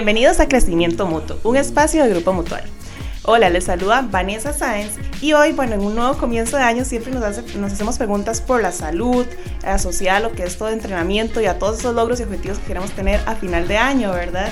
Bienvenidos 0.00 0.40
a 0.40 0.48
Crecimiento 0.48 1.06
Mutuo, 1.06 1.36
un 1.44 1.58
espacio 1.58 2.02
de 2.02 2.08
Grupo 2.08 2.32
Mutual. 2.32 2.62
Hola, 3.24 3.50
les 3.50 3.64
saluda 3.64 4.00
Vanessa 4.10 4.54
Sáenz 4.54 4.92
y 5.20 5.34
hoy, 5.34 5.52
bueno, 5.52 5.74
en 5.74 5.82
un 5.82 5.94
nuevo 5.94 6.16
comienzo 6.16 6.56
de 6.56 6.62
año 6.62 6.86
siempre 6.86 7.12
nos, 7.12 7.22
nos 7.56 7.72
hacemos 7.74 7.98
preguntas 7.98 8.40
por 8.40 8.62
la 8.62 8.72
salud, 8.72 9.26
asociada 9.62 10.16
a 10.16 10.20
lo 10.20 10.32
que 10.32 10.44
es 10.44 10.56
todo 10.56 10.70
entrenamiento 10.70 11.42
y 11.42 11.44
a 11.44 11.58
todos 11.58 11.80
esos 11.80 11.94
logros 11.94 12.18
y 12.18 12.22
objetivos 12.22 12.58
que 12.60 12.68
queremos 12.68 12.92
tener 12.92 13.20
a 13.26 13.34
final 13.34 13.68
de 13.68 13.76
año, 13.76 14.10
¿verdad? 14.12 14.50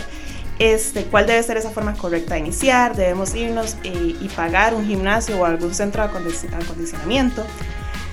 Este, 0.58 1.04
¿Cuál 1.04 1.26
debe 1.26 1.42
ser 1.42 1.56
esa 1.56 1.70
forma 1.70 1.94
correcta 1.94 2.34
de 2.34 2.40
iniciar? 2.40 2.94
¿Debemos 2.94 3.34
irnos 3.34 3.78
y, 3.82 4.18
y 4.20 4.30
pagar 4.36 4.74
un 4.74 4.84
gimnasio 4.86 5.40
o 5.40 5.46
algún 5.46 5.72
centro 5.72 6.06
de 6.06 6.10
acondicionamiento? 6.62 7.42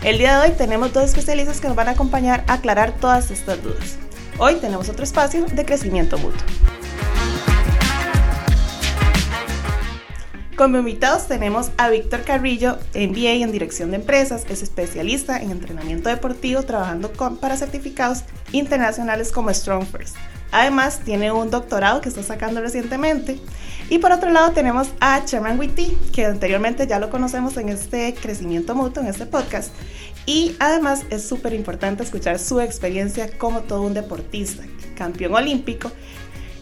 El 0.06 0.20
día 0.20 0.40
de 0.40 0.48
hoy 0.48 0.56
tenemos 0.58 0.94
dos 0.94 1.04
especialistas 1.04 1.60
que 1.60 1.68
nos 1.68 1.76
van 1.76 1.90
a 1.90 1.92
acompañar 1.92 2.46
a 2.48 2.54
aclarar 2.54 2.94
todas 2.94 3.30
estas 3.30 3.62
dudas. 3.62 3.98
Hoy 4.38 4.56
tenemos 4.56 4.88
otro 4.88 5.04
espacio 5.04 5.46
de 5.46 5.66
crecimiento 5.66 6.18
mutuo. 6.18 6.40
Como 10.56 10.78
invitados 10.78 11.28
tenemos 11.28 11.72
a 11.76 11.90
Víctor 11.90 12.24
Carrillo, 12.24 12.78
MBA 12.94 13.44
en 13.44 13.52
Dirección 13.52 13.92
de 13.92 13.98
Empresas, 13.98 14.46
es 14.48 14.64
especialista 14.64 15.38
en 15.42 15.52
entrenamiento 15.52 16.08
deportivo 16.08 16.64
trabajando 16.64 17.12
con, 17.12 17.36
para 17.36 17.58
certificados 17.58 18.24
internacionales 18.54 19.34
como 19.34 19.54
Strong 19.54 19.86
First. 19.86 20.16
Además, 20.54 21.02
tiene 21.04 21.34
un 21.34 21.52
doctorado 21.52 22.00
que 22.00 22.08
está 22.08 22.24
sacando 22.24 22.62
recientemente. 22.62 23.38
Y 23.90 23.98
por 23.98 24.14
otro 24.14 24.30
lado 24.32 24.54
tenemos 24.54 24.88
a 25.02 25.26
Chairman 25.26 25.60
Witty, 25.60 25.98
que 26.14 26.26
anteriormente 26.26 26.88
ya 26.88 27.00
lo 27.00 27.10
conocemos 27.10 27.58
en 27.58 27.68
este 27.68 28.14
crecimiento 28.14 28.76
mutuo, 28.76 29.04
en 29.04 29.10
este 29.10 29.26
podcast. 29.26 29.74
Y 30.26 30.56
además 30.60 31.04
es 31.10 31.28
súper 31.28 31.54
importante 31.54 32.04
escuchar 32.04 32.40
su 32.40 32.62
experiencia 32.62 33.38
como 33.38 33.62
todo 33.62 33.82
un 33.82 33.94
deportista, 33.94 34.64
campeón 34.96 35.36
olímpico 35.36 35.92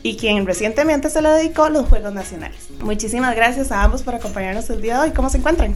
y 0.03 0.17
quien 0.17 0.45
recientemente 0.45 1.09
se 1.09 1.21
le 1.21 1.29
dedicó 1.29 1.63
a 1.63 1.69
los 1.69 1.87
Juegos 1.87 2.13
Nacionales. 2.13 2.67
Muchísimas 2.81 3.35
gracias 3.35 3.71
a 3.71 3.83
ambos 3.83 4.03
por 4.03 4.13
acompañarnos 4.13 4.69
el 4.69 4.81
día 4.81 4.95
de 4.95 5.09
hoy. 5.09 5.11
¿Cómo 5.11 5.29
se 5.29 5.37
encuentran? 5.37 5.75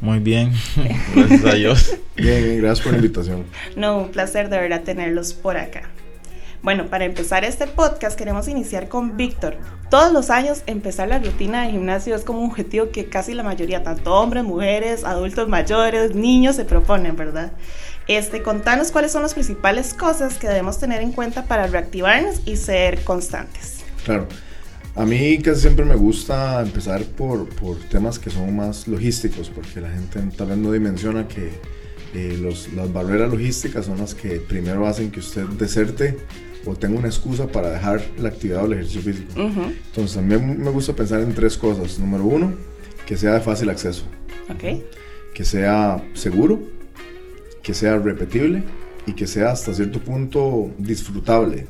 Muy 0.00 0.18
bien, 0.18 0.52
gracias 1.14 1.44
a 1.44 1.54
Dios. 1.54 1.96
bien, 2.16 2.58
gracias 2.58 2.80
por 2.80 2.92
la 2.92 2.98
invitación. 2.98 3.44
No, 3.76 3.98
un 3.98 4.08
placer 4.10 4.50
de 4.50 4.58
verdad 4.58 4.82
tenerlos 4.82 5.32
por 5.32 5.56
acá. 5.56 5.88
Bueno, 6.64 6.86
para 6.86 7.04
empezar 7.04 7.44
este 7.44 7.66
podcast 7.66 8.18
queremos 8.18 8.48
iniciar 8.48 8.88
con 8.88 9.16
Víctor. 9.16 9.58
Todos 9.90 10.12
los 10.12 10.30
años 10.30 10.62
empezar 10.66 11.08
la 11.08 11.18
rutina 11.18 11.64
de 11.64 11.72
gimnasio 11.72 12.16
es 12.16 12.24
como 12.24 12.40
un 12.40 12.50
objetivo 12.50 12.90
que 12.90 13.06
casi 13.06 13.34
la 13.34 13.42
mayoría, 13.42 13.82
tanto 13.82 14.14
hombres, 14.14 14.44
mujeres, 14.44 15.04
adultos 15.04 15.46
mayores, 15.46 16.14
niños, 16.14 16.56
se 16.56 16.64
proponen, 16.64 17.16
¿verdad? 17.16 17.52
Este, 18.06 18.42
contanos 18.42 18.90
cuáles 18.90 19.12
son 19.12 19.22
las 19.22 19.34
principales 19.34 19.94
cosas 19.94 20.34
que 20.34 20.46
debemos 20.46 20.78
tener 20.78 21.00
en 21.00 21.12
cuenta 21.12 21.44
para 21.44 21.66
reactivarnos 21.66 22.42
y 22.44 22.56
ser 22.56 23.02
constantes. 23.04 23.78
Claro. 24.04 24.28
A 24.96 25.04
mí 25.04 25.38
casi 25.38 25.62
siempre 25.62 25.84
me 25.84 25.96
gusta 25.96 26.62
empezar 26.62 27.02
por, 27.04 27.48
por 27.48 27.76
temas 27.88 28.18
que 28.18 28.30
son 28.30 28.54
más 28.54 28.86
logísticos, 28.86 29.50
porque 29.50 29.80
la 29.80 29.90
gente 29.90 30.20
tal 30.36 30.48
vez 30.48 30.56
no 30.58 30.70
dimensiona 30.70 31.26
que 31.26 31.50
eh, 32.14 32.38
los, 32.40 32.72
las 32.74 32.92
barreras 32.92 33.30
logísticas 33.30 33.86
son 33.86 33.98
las 33.98 34.14
que 34.14 34.36
primero 34.38 34.86
hacen 34.86 35.10
que 35.10 35.18
usted 35.18 35.46
deserte 35.58 36.16
o 36.64 36.76
tenga 36.76 36.98
una 36.98 37.08
excusa 37.08 37.48
para 37.48 37.70
dejar 37.70 38.02
la 38.18 38.28
actividad 38.28 38.62
o 38.62 38.66
el 38.66 38.74
ejercicio 38.74 39.02
físico. 39.02 39.32
Entonces, 39.36 40.16
a 40.16 40.20
mí 40.20 40.36
me 40.36 40.70
gusta 40.70 40.92
pensar 40.92 41.20
en 41.20 41.34
tres 41.34 41.58
cosas. 41.58 41.98
Número 41.98 42.24
uno, 42.24 42.54
que 43.04 43.16
sea 43.16 43.34
de 43.34 43.40
fácil 43.40 43.70
acceso. 43.70 44.04
Okay. 44.54 44.86
Que 45.34 45.44
sea 45.44 46.02
seguro, 46.14 46.62
que 47.64 47.74
sea 47.74 47.98
repetible 47.98 48.62
y 49.06 49.14
que 49.14 49.26
sea 49.26 49.50
hasta 49.50 49.74
cierto 49.74 49.98
punto 49.98 50.70
disfrutable 50.78 51.66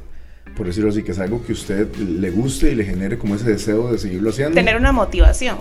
por 0.56 0.66
decirlo 0.66 0.90
así, 0.90 1.02
que 1.02 1.12
es 1.12 1.18
algo 1.18 1.44
que 1.44 1.52
a 1.52 1.54
usted 1.54 1.94
le 1.96 2.30
guste 2.30 2.70
y 2.70 2.74
le 2.74 2.84
genere 2.84 3.18
como 3.18 3.34
ese 3.34 3.50
deseo 3.50 3.90
de 3.90 3.98
seguirlo 3.98 4.30
haciendo. 4.30 4.54
Tener 4.54 4.76
una 4.76 4.92
motivación. 4.92 5.56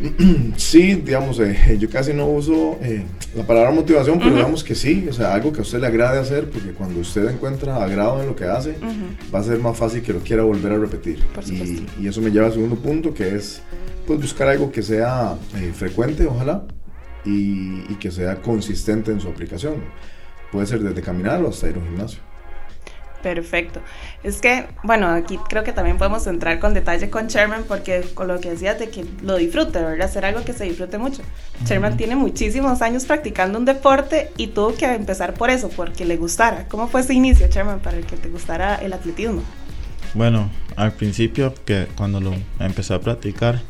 Sí, 0.56 0.94
digamos, 0.94 1.40
eh, 1.40 1.76
yo 1.78 1.90
casi 1.90 2.12
no 2.12 2.26
uso 2.26 2.78
eh, 2.80 3.02
la 3.36 3.44
palabra 3.44 3.72
motivación, 3.72 4.18
pero 4.18 4.34
digamos 4.34 4.62
que 4.62 4.76
sí, 4.76 5.06
o 5.10 5.12
sea, 5.12 5.34
algo 5.34 5.52
que 5.52 5.58
a 5.58 5.62
usted 5.62 5.80
le 5.80 5.88
agrade 5.88 6.20
hacer, 6.20 6.48
porque 6.50 6.70
cuando 6.70 7.00
usted 7.00 7.28
encuentra 7.28 7.82
agrado 7.82 8.20
en 8.20 8.28
lo 8.28 8.36
que 8.36 8.44
hace, 8.44 8.76
va 9.34 9.40
a 9.40 9.42
ser 9.42 9.58
más 9.58 9.76
fácil 9.76 10.02
que 10.02 10.12
lo 10.12 10.20
quiera 10.20 10.44
volver 10.44 10.72
a 10.72 10.78
repetir. 10.78 11.18
Y, 11.46 11.86
y, 12.00 12.06
eso 12.06 12.20
me 12.20 12.30
lleva 12.30 12.46
al 12.46 12.52
segundo 12.52 12.76
punto, 12.76 13.12
que 13.12 13.34
es 13.34 13.60
pues 14.06 14.20
buscar 14.20 14.48
algo 14.48 14.70
que 14.70 14.82
sea 14.82 15.34
eh, 15.56 15.72
frecuente, 15.74 16.26
ojalá, 16.26 16.64
y, 17.24 17.84
y 17.88 17.96
que 18.00 18.10
sea 18.10 18.40
consistente 18.42 19.10
en 19.12 19.20
su 19.20 19.28
aplicación. 19.28 19.76
Puede 20.52 20.66
ser 20.66 20.80
desde 20.80 21.02
caminar 21.02 21.42
o 21.42 21.48
hasta 21.48 21.68
ir 21.68 21.76
a 21.76 21.78
un 21.78 21.84
gimnasio. 21.84 22.20
Perfecto. 23.22 23.80
Es 24.22 24.40
que, 24.40 24.66
bueno, 24.84 25.08
aquí 25.08 25.38
creo 25.48 25.64
que 25.64 25.72
también 25.72 25.98
podemos 25.98 26.26
entrar 26.26 26.60
con 26.60 26.72
detalle 26.72 27.10
con 27.10 27.26
Sherman 27.26 27.64
porque 27.66 28.04
con 28.14 28.28
lo 28.28 28.40
que 28.40 28.50
decías 28.50 28.78
de 28.78 28.90
que 28.90 29.04
lo 29.22 29.36
disfrute, 29.36 29.82
¿verdad? 29.82 30.06
Hacer 30.06 30.24
algo 30.24 30.44
que 30.44 30.52
se 30.52 30.64
disfrute 30.64 30.98
mucho. 30.98 31.22
Sherman 31.64 31.96
tiene 31.96 32.14
muchísimos 32.14 32.80
años 32.80 33.06
practicando 33.06 33.58
un 33.58 33.64
deporte 33.64 34.30
y 34.36 34.48
tuvo 34.48 34.74
que 34.74 34.86
empezar 34.86 35.34
por 35.34 35.50
eso, 35.50 35.68
porque 35.68 36.04
le 36.04 36.16
gustara. 36.16 36.66
¿Cómo 36.68 36.88
fue 36.88 37.00
ese 37.00 37.14
inicio, 37.14 37.48
Sherman, 37.48 37.80
para 37.80 38.00
que 38.00 38.16
te 38.16 38.28
gustara 38.28 38.76
el 38.76 38.92
atletismo? 38.92 39.42
Bueno, 40.14 40.48
al 40.76 40.92
principio, 40.92 41.54
que 41.64 41.88
cuando 41.96 42.20
lo 42.20 42.34
empecé 42.60 42.94
a 42.94 43.00
practicar, 43.00 43.60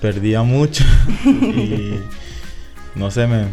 perdía 0.00 0.42
mucho 0.42 0.84
y 1.24 1.98
no 2.94 3.10
sé, 3.10 3.26
me, 3.26 3.46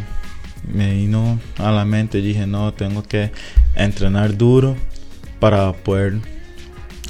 me 0.72 0.94
vino 0.94 1.40
a 1.58 1.72
la 1.72 1.86
mente, 1.86 2.22
dije, 2.22 2.48
no, 2.48 2.74
tengo 2.74 3.04
que 3.04 3.32
entrenar 3.76 4.38
duro 4.38 4.76
para 5.40 5.74
poder 5.74 6.20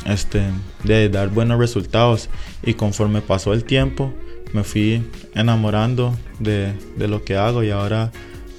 este, 0.06 0.42
de 0.84 1.10
dar 1.10 1.30
buenos 1.30 1.60
resultados. 1.60 2.30
Y 2.64 2.74
conforme 2.74 3.22
pasó 3.22 3.54
el 3.54 3.64
tiempo, 3.64 4.14
me 4.54 4.64
fui 4.64 5.04
enamorando 5.36 6.18
de, 6.40 6.74
de, 6.98 7.08
lo 7.08 7.24
que 7.24 7.38
hago 7.38 7.64
y 7.64 7.72
ahora 7.72 8.12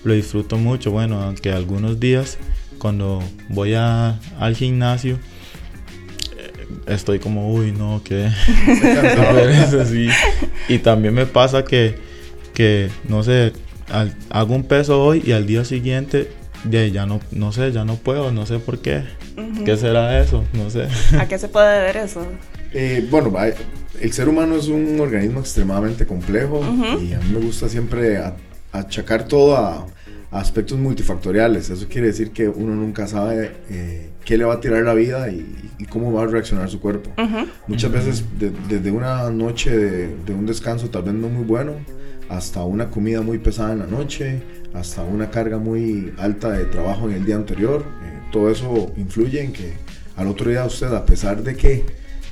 lo 0.04 0.14
disfruto 0.14 0.56
mucho. 0.56 0.90
Bueno, 0.90 1.22
aunque 1.22 1.52
algunos 1.52 2.00
días 2.00 2.38
cuando 2.78 3.22
voy 3.48 3.74
a, 3.74 4.18
al 4.38 4.56
gimnasio 4.56 5.18
eh, 6.36 6.52
estoy 6.86 7.18
como, 7.18 7.52
uy, 7.52 7.72
no, 7.72 8.02
que 8.04 8.26
así. 9.80 10.08
Y 10.68 10.78
también 10.78 11.14
me 11.14 11.26
pasa 11.26 11.64
que, 11.64 12.09
que 12.60 12.90
no 13.08 13.22
sé, 13.22 13.54
hago 14.28 14.54
un 14.54 14.64
peso 14.64 15.02
hoy 15.02 15.22
y 15.24 15.32
al 15.32 15.46
día 15.46 15.64
siguiente 15.64 16.28
ya 16.68 17.06
no, 17.06 17.18
no 17.30 17.52
sé, 17.52 17.72
ya 17.72 17.86
no 17.86 17.94
puedo, 17.96 18.32
no 18.32 18.44
sé 18.44 18.58
por 18.58 18.80
qué. 18.80 19.02
¿Qué 19.64 19.78
será 19.78 20.20
eso? 20.20 20.44
No 20.52 20.68
sé. 20.68 20.86
¿A 21.18 21.26
qué 21.26 21.38
se 21.38 21.48
puede 21.48 21.78
deber 21.78 21.96
eso? 21.96 22.22
Eh, 22.74 23.08
bueno, 23.10 23.32
el 23.98 24.12
ser 24.12 24.28
humano 24.28 24.56
es 24.56 24.68
un 24.68 25.00
organismo 25.00 25.40
extremadamente 25.40 26.04
complejo 26.04 26.60
y 27.00 27.14
a 27.14 27.18
mí 27.20 27.32
me 27.32 27.40
gusta 27.40 27.66
siempre 27.70 28.20
achacar 28.72 29.26
todo 29.26 29.56
a, 29.56 29.86
aspectos 30.30 30.78
multifactoriales. 30.78 31.70
Eso 31.70 31.86
quiere 31.88 32.08
decir 32.08 32.30
que 32.30 32.46
uno 32.46 32.74
nunca 32.74 33.06
sabe 33.06 33.52
eh, 33.70 34.10
qué 34.22 34.36
le 34.36 34.44
va 34.44 34.54
a 34.54 34.60
tirar 34.60 34.82
la 34.82 34.92
vida 34.92 35.30
y, 35.30 35.46
cómo 35.88 36.12
va 36.12 36.24
a 36.24 36.26
reaccionar 36.26 36.68
su 36.68 36.78
cuerpo. 36.78 37.10
Muchas 37.66 37.90
veces 37.90 38.24
desde 38.68 38.90
una 38.90 39.30
noche 39.30 39.74
de, 39.74 40.14
de, 40.26 40.34
un 40.34 40.44
descanso 40.44 40.90
tal 40.90 41.04
vez 41.04 41.14
no 41.14 41.30
muy 41.30 41.42
bueno 41.42 41.72
hasta 42.30 42.62
una 42.62 42.90
comida 42.90 43.22
muy 43.22 43.38
pesada 43.38 43.72
en 43.72 43.80
la 43.80 43.86
noche, 43.86 44.40
hasta 44.72 45.02
una 45.02 45.30
carga 45.30 45.58
muy 45.58 46.12
alta 46.16 46.50
de 46.50 46.64
trabajo 46.64 47.10
en 47.10 47.16
el 47.16 47.26
día 47.26 47.34
anterior. 47.34 47.84
Eh, 48.04 48.20
todo 48.30 48.50
eso 48.50 48.92
influye 48.96 49.42
en 49.42 49.52
que 49.52 49.72
al 50.16 50.28
otro 50.28 50.48
día 50.48 50.64
usted, 50.64 50.94
a 50.94 51.04
pesar 51.04 51.42
de 51.42 51.56
que 51.56 51.84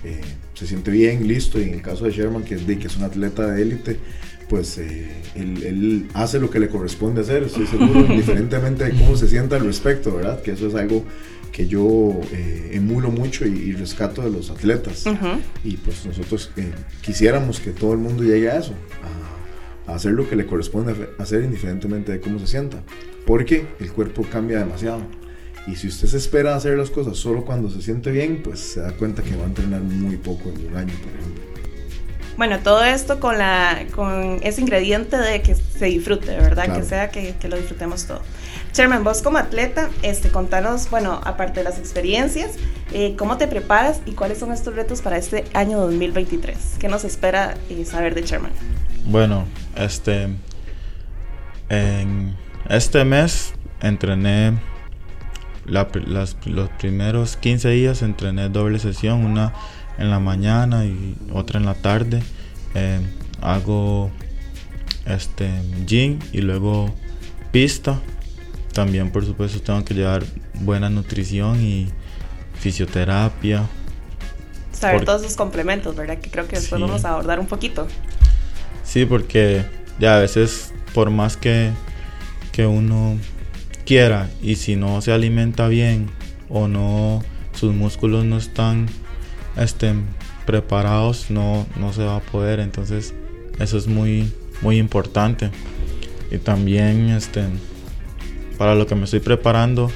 eh, 0.05 0.21
se 0.55 0.67
siente 0.69 0.93
bien, 0.93 1.27
listo, 1.27 1.61
y 1.61 1.65
en 1.65 1.75
el 1.75 1.83
caso 1.83 2.05
de 2.05 2.13
Sherman, 2.13 2.45
que 2.45 2.55
es, 2.55 2.67
de, 2.67 2.79
que 2.79 2.87
es 2.87 2.97
un 2.97 3.03
atleta 3.03 3.49
de 3.49 3.61
élite, 3.61 3.99
pues 4.49 4.79
eh, 4.79 5.09
él, 5.35 6.07
hace 6.15 6.39
lo 6.39 6.49
que 6.49 6.61
le 6.61 6.69
corresponde 6.69 7.23
hacer, 7.23 7.43
estoy 7.43 7.67
seguro, 7.71 8.06
indiferentemente 8.06 8.85
de 8.85 8.91
cómo 8.93 9.17
se 9.17 9.27
sienta 9.27 9.56
al 9.56 9.65
respecto, 9.65 10.15
¿verdad? 10.15 10.41
Que 10.43 10.53
eso 10.53 10.69
es 10.69 10.77
algo 10.77 11.05
que 11.51 11.67
yo 11.67 12.21
emulo 12.71 13.11
mucho 13.11 13.44
y, 13.44 13.73
rescato 13.73 14.23
de 14.23 14.31
los 14.31 14.49
atletas. 14.49 15.05
Y 15.65 15.77
pues 15.79 16.06
nosotros 16.06 16.53
quisiéramos 17.03 17.59
que 17.59 17.73
todo 17.73 17.94
el 17.94 17.99
mundo 17.99 18.23
llegue 18.23 18.49
a 18.49 18.59
eso, 18.61 18.75
hacer 19.94 20.12
lo 20.12 20.29
que 20.29 20.37
le 20.37 20.46
corresponde 20.46 21.11
hacer 21.19 21.43
indiferentemente 21.43 22.12
de 22.12 22.20
cómo 22.20 22.38
se 22.38 22.46
sienta, 22.46 22.82
porque 23.26 23.67
el 23.81 23.93
cuerpo 23.93 24.25
cambia 24.31 24.58
demasiado. 24.58 25.02
Y 25.67 25.76
si 25.76 25.88
usted 25.88 26.08
se 26.08 26.17
espera 26.17 26.55
hacer 26.55 26.79
las 26.79 26.90
cosas 26.90 27.17
solo 27.19 27.44
cuando 27.44 27.69
se 27.69 27.82
siente 27.82 28.11
bien, 28.11 28.43
pues 28.43 28.61
se 28.61 28.81
da 28.81 28.93
cuenta 28.93 29.23
que 29.23 29.37
va 29.37 29.44
a 29.44 29.46
entrenar 29.46 29.82
muy 29.82 30.17
poco 30.17 30.49
en 30.49 30.67
un 30.67 30.76
año, 30.76 30.94
por 31.02 31.12
ejemplo. 31.12 31.49
Bueno, 32.38 32.61
todo 32.61 32.85
esto 32.85 33.19
con, 33.19 33.37
la, 33.37 33.85
con 33.94 34.38
ese 34.43 34.61
ingrediente 34.61 35.17
de 35.17 35.43
que 35.43 35.56
se 35.56 35.87
disfrute, 35.87 36.37
¿verdad? 36.37 36.73
Que 36.73 36.84
sea 36.84 37.11
que, 37.11 37.34
que, 37.34 37.49
lo 37.49 37.56
disfrutemos 37.56 38.05
todo. 38.05 38.23
Sherman, 38.73 39.02
vos 39.02 39.23
como 39.23 39.38
atleta, 39.38 39.91
este, 40.02 40.31
contanos, 40.31 40.88
bueno, 40.88 41.20
aparte 41.25 41.61
de 41.61 41.64
las 41.64 41.81
experiencias, 41.81 42.52
eh, 42.93 43.17
¿cómo 43.19 43.38
te 43.38 43.49
preparas 43.49 44.00
y 44.06 44.12
cuáles 44.12 44.38
son 44.38 44.52
estos 44.52 44.76
retos 44.76 45.02
para 45.02 45.19
este 45.19 45.44
año 45.52 45.81
2023? 45.81 46.76
¿Qué 46.79 46.87
nos 46.87 47.02
espera 47.02 47.56
eh, 47.70 47.84
saber 47.84 48.14
de 48.14 48.23
Sherman? 48.23 48.52
Bueno, 49.08 49.46
este. 49.75 50.28
En 51.70 52.37
este 52.69 53.05
mes 53.06 53.55
entrené. 53.81 54.58
los 55.66 56.37
primeros 56.78 57.37
15 57.37 57.70
días 57.70 58.02
entrené 58.02 58.50
doble 58.50 58.78
sesión, 58.78 59.25
una 59.25 59.55
en 59.96 60.10
la 60.10 60.19
mañana 60.19 60.84
y 60.84 61.16
otra 61.32 61.58
en 61.58 61.64
la 61.64 61.75
tarde. 61.75 62.22
Eh, 62.75 63.00
hago 63.40 64.10
este 65.06 65.50
gym 65.87 66.19
y 66.32 66.43
luego 66.43 66.94
pista. 67.50 67.99
También 68.75 69.10
por 69.10 69.25
supuesto 69.25 69.60
tengo 69.62 69.87
que 69.87 69.94
llevar 69.94 70.22
buena 70.60 70.90
nutrición 70.90 71.62
y 71.62 71.88
fisioterapia. 72.60 73.66
Saber 74.72 75.06
todos 75.06 75.22
sus 75.22 75.34
complementos, 75.34 75.96
¿verdad? 75.96 76.19
Que 76.19 76.31
creo 76.31 76.46
que 76.46 76.56
después 76.56 76.78
vamos 76.78 77.06
a 77.06 77.12
abordar 77.12 77.40
un 77.40 77.46
poquito. 77.46 77.88
Sí, 78.88 79.05
porque 79.05 79.67
ya 80.00 80.17
a 80.17 80.19
veces 80.19 80.73
por 80.94 81.11
más 81.11 81.37
que, 81.37 81.73
que 82.52 82.64
uno 82.64 83.19
quiera 83.85 84.31
y 84.43 84.56
si 84.56 84.76
no 84.76 85.02
se 85.02 85.12
alimenta 85.12 85.69
bien 85.69 86.08
o 86.49 86.69
no 86.69 87.23
sus 87.52 87.75
músculos 87.75 88.25
no 88.25 88.38
están 88.38 88.87
estén 89.58 90.06
preparados 90.46 91.31
no, 91.31 91.67
no 91.79 91.93
se 91.93 92.02
va 92.02 92.17
a 92.17 92.20
poder. 92.20 92.61
Entonces 92.61 93.12
eso 93.58 93.76
es 93.76 93.88
muy 93.88 94.32
muy 94.62 94.79
importante. 94.79 95.50
Y 96.31 96.38
también 96.38 97.11
este 97.11 97.44
para 98.56 98.75
lo 98.75 98.87
que 98.87 98.94
me 98.94 99.05
estoy 99.05 99.20
preparando 99.20 99.91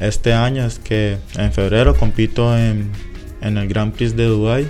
este 0.00 0.34
año 0.34 0.66
es 0.66 0.78
que 0.78 1.16
en 1.38 1.50
febrero 1.50 1.96
compito 1.96 2.58
en, 2.58 2.90
en 3.40 3.56
el 3.56 3.68
Grand 3.68 3.94
Prix 3.94 4.14
de 4.14 4.26
Dubai 4.26 4.66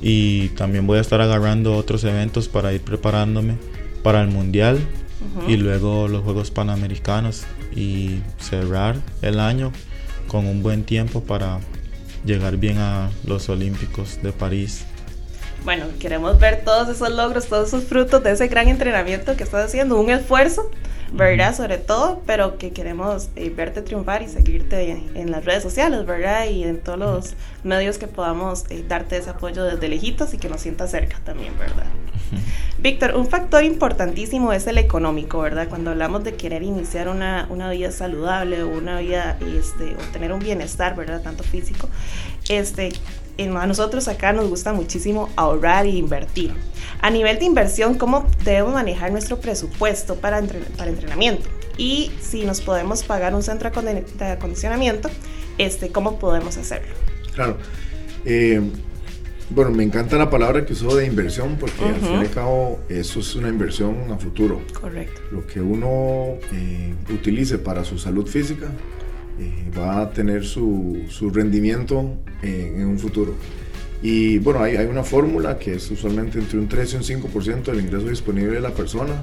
y 0.00 0.48
también 0.50 0.86
voy 0.86 0.98
a 0.98 1.00
estar 1.00 1.20
agarrando 1.20 1.76
otros 1.76 2.04
eventos 2.04 2.48
para 2.48 2.72
ir 2.72 2.80
preparándome 2.80 3.56
para 4.02 4.22
el 4.22 4.28
mundial 4.28 4.78
y 5.48 5.56
luego 5.56 6.06
los 6.08 6.22
Juegos 6.22 6.50
Panamericanos 6.50 7.44
y 7.74 8.20
cerrar 8.38 8.96
el 9.22 9.40
año 9.40 9.72
con 10.28 10.46
un 10.46 10.62
buen 10.62 10.84
tiempo 10.84 11.22
para 11.22 11.58
llegar 12.24 12.56
bien 12.56 12.78
a 12.78 13.10
los 13.24 13.48
Olímpicos 13.48 14.22
de 14.22 14.32
París. 14.32 14.84
Bueno, 15.64 15.86
queremos 16.00 16.38
ver 16.38 16.64
todos 16.64 16.88
esos 16.88 17.10
logros, 17.10 17.46
todos 17.46 17.68
esos 17.68 17.84
frutos 17.84 18.22
de 18.22 18.32
ese 18.32 18.48
gran 18.48 18.68
entrenamiento 18.68 19.36
que 19.36 19.44
estás 19.44 19.66
haciendo, 19.66 20.00
un 20.00 20.10
esfuerzo 20.10 20.70
¿verdad? 21.12 21.54
Sobre 21.54 21.78
todo, 21.78 22.22
pero 22.26 22.58
que 22.58 22.72
queremos 22.72 23.30
eh, 23.36 23.50
verte 23.54 23.82
triunfar 23.82 24.22
y 24.22 24.28
seguirte 24.28 25.02
en 25.14 25.30
las 25.30 25.44
redes 25.44 25.62
sociales, 25.62 26.04
¿verdad? 26.06 26.46
Y 26.48 26.64
en 26.64 26.80
todos 26.80 26.98
los 26.98 27.34
medios 27.64 27.98
que 27.98 28.06
podamos 28.06 28.64
eh, 28.70 28.84
darte 28.86 29.16
ese 29.16 29.30
apoyo 29.30 29.64
desde 29.64 29.88
lejitos 29.88 30.34
y 30.34 30.38
que 30.38 30.48
nos 30.48 30.60
sientas 30.60 30.90
cerca 30.90 31.18
también, 31.24 31.58
¿verdad? 31.58 31.86
Víctor, 32.78 33.16
un 33.16 33.26
factor 33.26 33.64
importantísimo 33.64 34.52
es 34.52 34.66
el 34.66 34.78
económico, 34.78 35.40
¿verdad? 35.40 35.68
Cuando 35.68 35.90
hablamos 35.90 36.24
de 36.24 36.34
querer 36.34 36.62
iniciar 36.62 37.08
una, 37.08 37.46
una 37.48 37.70
vida 37.70 37.90
saludable 37.90 38.62
o 38.62 38.68
una 38.68 39.00
vida, 39.00 39.38
este, 39.40 39.94
o 39.94 40.12
tener 40.12 40.32
un 40.32 40.40
bienestar, 40.40 40.94
¿verdad? 40.94 41.22
Tanto 41.22 41.42
físico, 41.42 41.88
este, 42.48 42.92
a 43.38 43.66
nosotros 43.66 44.08
acá 44.08 44.32
nos 44.32 44.48
gusta 44.48 44.72
muchísimo 44.72 45.28
ahorrar 45.36 45.86
e 45.86 45.90
invertir. 45.90 46.52
A 47.00 47.10
nivel 47.10 47.38
de 47.38 47.44
inversión, 47.44 47.94
¿cómo 47.94 48.26
debemos 48.44 48.74
manejar 48.74 49.12
nuestro 49.12 49.38
presupuesto 49.38 50.16
para, 50.16 50.42
para 50.76 50.90
entrenamiento? 50.90 51.48
Y 51.76 52.10
si 52.20 52.44
nos 52.44 52.60
podemos 52.60 53.04
pagar 53.04 53.34
un 53.34 53.42
centro 53.42 53.70
de 53.70 54.24
acondicionamiento, 54.24 55.08
este, 55.58 55.90
¿cómo 55.90 56.18
podemos 56.18 56.56
hacerlo? 56.56 56.92
Claro. 57.34 57.56
Eh, 58.24 58.60
bueno, 59.50 59.70
me 59.70 59.84
encanta 59.84 60.18
la 60.18 60.28
palabra 60.28 60.66
que 60.66 60.72
usó 60.72 60.94
de 60.96 61.06
inversión 61.06 61.56
porque 61.58 61.84
al 61.84 61.94
fin 61.94 62.16
y 62.16 62.16
al 62.16 62.30
cabo 62.30 62.80
eso 62.88 63.20
es 63.20 63.34
una 63.34 63.48
inversión 63.48 64.10
a 64.10 64.18
futuro. 64.18 64.60
Correcto. 64.78 65.22
Lo 65.30 65.46
que 65.46 65.60
uno 65.60 66.34
eh, 66.52 66.94
utilice 67.10 67.58
para 67.58 67.84
su 67.84 67.98
salud 67.98 68.26
física 68.26 68.66
eh, 69.38 69.70
va 69.76 70.02
a 70.02 70.10
tener 70.10 70.44
su, 70.44 71.04
su 71.08 71.30
rendimiento 71.30 72.18
en 72.42 72.86
un 72.86 72.98
futuro. 72.98 73.34
Y 74.00 74.38
bueno, 74.38 74.62
hay, 74.62 74.76
hay 74.76 74.86
una 74.86 75.02
fórmula 75.02 75.58
que 75.58 75.74
es 75.74 75.90
usualmente 75.90 76.38
entre 76.38 76.58
un 76.58 76.68
3 76.68 76.92
y 76.92 76.96
un 76.96 77.02
5% 77.02 77.64
del 77.64 77.80
ingreso 77.80 78.08
disponible 78.08 78.52
de 78.52 78.60
la 78.60 78.70
persona. 78.70 79.22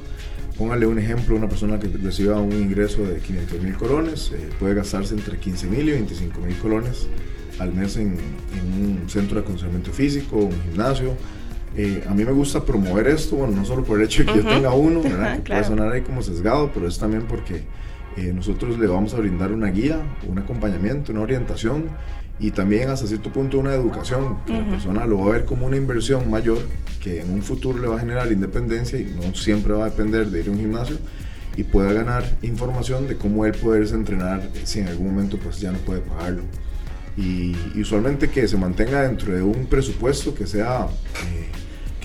Póngale 0.58 0.86
un 0.86 1.00
ejemplo, 1.00 1.36
una 1.36 1.48
persona 1.48 1.80
que 1.80 1.88
reciba 1.88 2.40
un 2.40 2.54
ingreso 2.54 3.04
de 3.04 3.20
500 3.20 3.62
mil 3.62 3.76
colones 3.76 4.32
eh, 4.34 4.50
puede 4.60 4.74
gastarse 4.74 5.14
entre 5.14 5.38
15 5.38 5.68
mil 5.68 5.88
y 5.88 5.92
25 5.92 6.40
mil 6.42 6.56
colones 6.58 7.08
al 7.60 7.74
mes 7.74 7.96
en, 7.98 8.18
en, 8.18 9.00
un 9.02 9.10
centro 9.10 9.36
de 9.36 9.42
acondicionamiento 9.42 9.92
físico, 9.92 10.38
un 10.38 10.62
gimnasio. 10.64 11.14
Eh, 11.78 12.04
a 12.08 12.14
mí 12.14 12.24
me 12.24 12.32
gusta 12.32 12.64
promover 12.64 13.08
esto, 13.08 13.36
bueno, 13.38 13.56
no 13.56 13.66
solo 13.66 13.84
por 13.84 14.00
el 14.00 14.06
hecho 14.06 14.24
de 14.24 14.32
que 14.32 14.44
yo 14.44 14.48
tenga 14.48 14.74
uno, 14.74 15.02
¿verdad? 15.02 15.38
que 15.44 15.52
puede 15.52 15.64
sonar 15.64 15.92
ahí 15.92 16.02
como 16.02 16.22
sesgado, 16.22 16.72
pero 16.74 16.88
es 16.88 16.98
también 16.98 17.24
porque 17.28 17.64
eh, 18.18 18.32
nosotros 18.34 18.80
le 18.80 18.88
vamos 18.88 19.14
a 19.14 19.18
brindar 19.18 19.52
una 19.52 19.68
guía, 19.68 20.00
un 20.28 20.40
acompañamiento, 20.40 21.12
una 21.12 21.22
orientación 21.22 21.86
y 22.40 22.52
también 22.52 22.90
hasta 22.90 23.08
cierto 23.08 23.32
punto 23.32 23.60
una 23.60 23.74
educación, 23.74 24.38
que 24.46 24.54
la 24.54 24.66
persona 24.66 25.06
lo 25.06 25.20
va 25.20 25.28
a 25.28 25.32
ver 25.34 25.46
como 25.46 25.66
una 25.66 25.78
inversión 25.78 26.30
mayor 26.30 26.60
que 27.02 27.22
en 27.22 27.32
un 27.32 27.42
futuro 27.42 27.80
le 27.80 27.88
va 27.88 27.98
a 27.98 28.00
generar 28.00 28.32
independencia 28.32 29.00
y 29.00 29.06
no 29.06 29.34
siempre 29.36 29.74
va 29.74 29.86
a 29.86 29.90
depender 29.90 30.28
de 30.28 30.42
ir 30.42 30.48
a 30.48 30.52
un 30.52 30.60
gimnasio 30.60 30.98
y 31.58 31.64
pueda 31.64 31.94
ganar 31.94 32.38
información 32.42 33.08
de 33.08 33.16
cómo 33.16 33.46
él 33.46 33.54
poderse 33.54 33.96
entrenar 33.96 34.50
si 34.64 34.80
en 34.80 34.88
algún 34.88 35.08
momento 35.08 35.38
pues 35.38 35.60
ya 35.60 35.72
no 35.72 35.78
puede 35.80 36.02
pagarlo. 36.02 36.44
Y, 37.18 37.56
usualmente 37.80 38.30
que 38.30 38.48
se 38.48 38.58
mantenga 38.58 39.04
dentro 39.04 39.34
de 39.34 39.42
un 39.42 39.68
presupuesto 39.68 40.36
que 40.36 40.46
sea, 40.46 40.88
eh, 40.88 41.48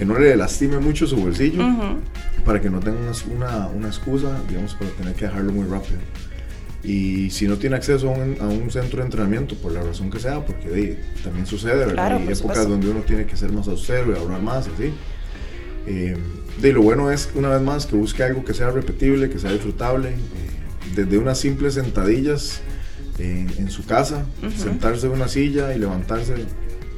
que 0.01 0.07
no 0.07 0.19
le 0.19 0.35
lastime 0.35 0.79
mucho 0.79 1.07
su 1.07 1.15
bolsillo, 1.15 1.63
para 2.47 2.59
que 2.59 2.71
no 2.71 2.81
tenga 2.81 3.13
una, 3.37 3.67
una, 3.67 3.89
excusa, 3.89 4.35
digamos, 4.49 4.75
para 4.75 4.91
tener 4.93 5.13
que 5.15 5.27
dejarlo 5.27 5.53
muy 5.53 5.67
rápido. 5.67 5.99
Y 6.83 7.29
si 7.29 7.47
no 7.47 7.59
tiene 7.59 7.77
acceso 7.77 8.09
a 8.09 8.13
un, 8.13 8.39
a 8.41 8.47
un, 8.47 8.71
centro 8.71 9.01
de 9.01 9.05
entrenamiento, 9.05 9.57
por 9.57 9.73
la 9.73 9.83
razón 9.83 10.11
que 10.11 10.19
sea, 10.19 10.43
porque 10.43 10.97
también 11.23 11.45
sucede, 11.45 11.85
¿verdad? 11.85 12.17
Hay 12.17 12.33
épocas 12.33 12.67
donde 12.67 12.89
uno 12.89 13.01
tiene 13.01 13.27
que 13.27 13.37
ser 13.37 13.53
más 13.53 13.69
austero 13.69 14.11
y 14.11 14.17
ahorrar 14.17 14.41
más, 14.41 14.69
así. 14.69 14.91
Eh, 15.87 16.17
de 16.63 16.73
lo 16.73 16.81
bueno 16.81 17.11
es, 17.11 17.29
una 17.35 17.51
vez 17.51 17.61
más, 17.61 17.85
que 17.85 17.97
busque 17.97 18.23
algo 18.23 18.43
que 18.43 18.55
sea 18.55 18.71
repetible, 18.71 19.29
que 19.29 19.39
sea 19.39 19.53
disfrutable. 19.53 20.13
Eh, 20.13 20.95
desde 20.97 21.19
unas 21.19 21.39
simples 21.39 21.75
sentadillas 21.75 22.63
eh, 23.19 23.47
en 23.59 23.71
su 23.71 23.85
casa, 23.85 24.25
sentarse 24.57 25.09
en 25.09 25.13
una 25.13 25.29
silla 25.29 25.75
y 25.75 25.79
levantarse 25.79 26.37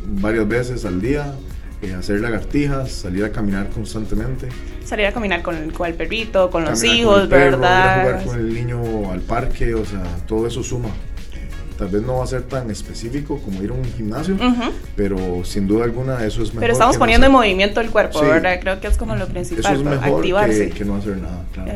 varias 0.07 0.47
veces 0.47 0.85
al 0.85 1.01
día, 1.01 1.35
eh, 1.83 1.95
hacer 1.95 2.21
lagartijas, 2.21 2.93
salir 2.93 3.25
a 3.25 3.33
caminar 3.33 3.69
constantemente. 3.71 4.49
Salir 4.85 5.07
a 5.07 5.13
caminar 5.13 5.43
con 5.43 5.57
el, 5.57 5.73
con 5.73 5.89
el 5.89 5.95
perrito, 5.95 6.49
con 6.49 6.65
los 6.65 6.83
hijos, 6.85 7.29
¿verdad? 7.29 8.03
jugar 8.03 8.25
con 8.25 8.39
el 8.39 8.55
niño 8.55 9.11
al 9.11 9.21
parque, 9.21 9.75
o 9.75 9.85
sea, 9.85 10.03
todo 10.27 10.47
eso 10.47 10.63
suma. 10.63 10.91
Tal 11.77 11.89
vez 11.89 12.03
no 12.03 12.19
va 12.19 12.25
a 12.25 12.27
ser 12.29 12.43
tan 12.43 12.71
específico 12.71 13.41
como 13.43 13.61
ir 13.61 13.71
a 13.71 13.73
un 13.73 13.85
gimnasio, 13.85 14.37
pero 14.95 15.43
sin 15.45 15.67
duda 15.67 15.83
alguna 15.83 16.25
eso 16.25 16.43
es 16.43 16.51
mejor. 16.51 16.61
Pero 16.61 16.73
estamos 16.75 16.97
poniendo 16.97 17.27
en 17.27 17.33
movimiento 17.33 17.81
el 17.81 17.91
cuerpo, 17.91 18.21
¿verdad? 18.21 18.61
Creo 18.61 18.79
que 18.79 18.87
es 18.87 18.97
como 18.97 19.17
lo 19.17 19.27
principal. 19.27 19.65
Eso 19.65 19.83
es 19.83 19.83
mejor 19.83 20.19
activarse. 20.19 20.69
Que, 20.69 20.75
que, 20.75 20.85
no 20.85 20.97
hacer 20.97 21.17
nada, 21.17 21.45
claro. 21.53 21.73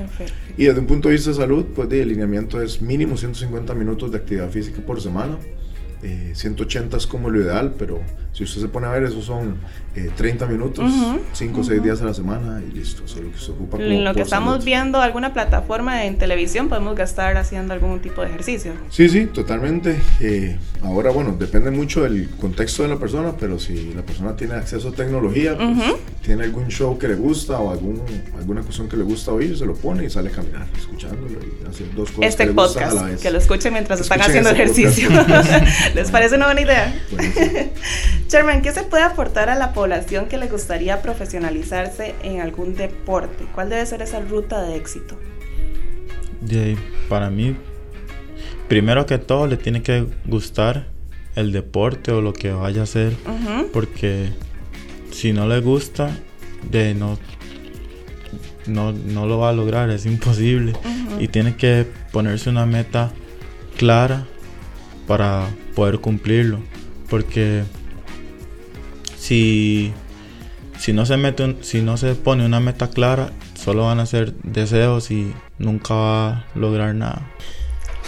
Y 0.56 0.66
desde 0.66 0.78
un 0.78 0.86
punto 0.86 1.08
de 1.08 1.14
vista 1.14 1.30
de 1.30 1.36
salud, 1.36 1.64
pues 1.74 1.88
de 1.88 2.02
alineamiento 2.02 2.62
es 2.62 2.80
mínimo 2.80 3.16
150 3.16 3.74
minutos 3.74 4.12
de 4.12 4.18
actividad 4.18 4.48
física 4.50 4.80
por 4.86 5.00
semana. 5.00 5.36
180 6.34 6.96
eh, 6.96 6.98
es 6.98 7.06
como 7.06 7.30
lo 7.30 7.40
ideal, 7.40 7.74
pero 7.78 8.00
si 8.36 8.44
usted 8.44 8.60
se 8.60 8.68
pone 8.68 8.86
a 8.86 8.90
ver, 8.90 9.04
esos 9.04 9.24
son 9.24 9.56
30 9.94 10.44
eh, 10.44 10.48
minutos, 10.48 10.92
5 11.32 11.58
o 11.58 11.64
6 11.64 11.82
días 11.82 12.02
a 12.02 12.04
la 12.04 12.12
semana 12.12 12.60
y 12.62 12.70
listo. 12.70 13.02
Eso 13.06 13.18
es 13.18 13.24
lo 13.24 13.32
que 13.32 13.38
se 13.38 13.50
ocupa. 13.50 13.78
en 13.78 14.04
lo 14.04 14.14
que 14.14 14.20
estamos 14.20 14.62
viendo 14.62 15.00
alguna 15.00 15.32
plataforma 15.32 16.04
en 16.04 16.18
televisión, 16.18 16.68
podemos 16.68 16.94
gastar 16.96 17.38
haciendo 17.38 17.72
algún 17.72 18.00
tipo 18.00 18.20
de 18.20 18.28
ejercicio. 18.28 18.72
Sí, 18.90 19.08
sí, 19.08 19.24
totalmente. 19.24 19.98
Eh, 20.20 20.58
ahora, 20.82 21.10
bueno, 21.12 21.34
depende 21.38 21.70
mucho 21.70 22.02
del 22.02 22.28
contexto 22.28 22.82
de 22.82 22.90
la 22.90 22.98
persona, 22.98 23.32
pero 23.40 23.58
si 23.58 23.94
la 23.94 24.02
persona 24.02 24.36
tiene 24.36 24.52
acceso 24.52 24.90
a 24.90 24.92
tecnología, 24.92 25.56
pues, 25.56 25.94
tiene 26.20 26.44
algún 26.44 26.68
show 26.68 26.98
que 26.98 27.08
le 27.08 27.14
gusta 27.14 27.58
o 27.58 27.70
algún, 27.70 28.02
alguna 28.36 28.60
cuestión 28.60 28.86
que 28.86 28.98
le 28.98 29.04
gusta 29.04 29.32
oír, 29.32 29.56
se 29.56 29.64
lo 29.64 29.74
pone 29.74 30.04
y 30.04 30.10
sale 30.10 30.28
a 30.28 30.32
caminar, 30.32 30.66
escuchándolo 30.76 31.40
y 31.40 31.66
hacer 31.66 31.86
dos 31.94 32.10
cosas. 32.10 32.28
Este 32.28 32.48
que 32.48 32.52
podcast, 32.52 32.98
a 32.98 33.08
la 33.08 33.16
que 33.16 33.30
lo 33.30 33.38
escuchen 33.38 33.72
mientras 33.72 33.98
están 33.98 34.20
haciendo 34.20 34.50
este 34.50 34.62
ejercicio. 34.62 35.08
¿Les 35.96 36.10
parece 36.10 36.34
una 36.34 36.44
buena 36.44 36.60
idea? 36.60 36.94
Sherman, 38.28 38.60
¿qué 38.60 38.70
se 38.70 38.82
puede 38.82 39.02
aportar 39.02 39.48
a 39.48 39.54
la 39.54 39.72
población 39.72 40.26
que 40.26 40.36
le 40.36 40.46
gustaría 40.46 41.00
profesionalizarse 41.00 42.14
en 42.22 42.42
algún 42.42 42.74
deporte? 42.74 43.46
¿Cuál 43.54 43.70
debe 43.70 43.86
ser 43.86 44.02
esa 44.02 44.20
ruta 44.20 44.60
de 44.62 44.76
éxito? 44.76 45.18
para 47.08 47.30
mí, 47.30 47.56
primero 48.68 49.06
que 49.06 49.16
todo, 49.16 49.46
le 49.46 49.56
tiene 49.56 49.82
que 49.82 50.06
gustar 50.26 50.88
el 51.34 51.50
deporte 51.50 52.12
o 52.12 52.20
lo 52.20 52.34
que 52.34 52.52
vaya 52.52 52.82
a 52.82 52.84
hacer, 52.84 53.16
porque 53.72 54.28
si 55.12 55.32
no 55.32 55.48
le 55.48 55.60
gusta, 55.60 56.10
de 56.70 56.94
no, 56.94 57.18
no, 58.66 58.92
lo 59.26 59.38
va 59.38 59.48
a 59.48 59.52
lograr, 59.54 59.88
es 59.88 60.04
imposible. 60.04 60.74
Y 61.18 61.28
tiene 61.28 61.56
que 61.56 61.86
ponerse 62.12 62.50
una 62.50 62.66
meta 62.66 63.12
clara 63.78 64.26
para 65.06 65.48
poder 65.74 65.98
cumplirlo, 65.98 66.60
porque 67.08 67.64
si, 69.16 69.92
si, 70.78 70.92
no 70.92 71.06
se 71.06 71.16
mete 71.16 71.56
si 71.62 71.82
no 71.82 71.96
se 71.96 72.14
pone 72.14 72.44
una 72.44 72.60
meta 72.60 72.90
clara, 72.90 73.30
solo 73.54 73.86
van 73.86 74.00
a 74.00 74.06
ser 74.06 74.34
deseos 74.42 75.10
y 75.10 75.32
nunca 75.58 75.94
va 75.94 76.28
a 76.28 76.44
lograr 76.54 76.94
nada. 76.94 77.22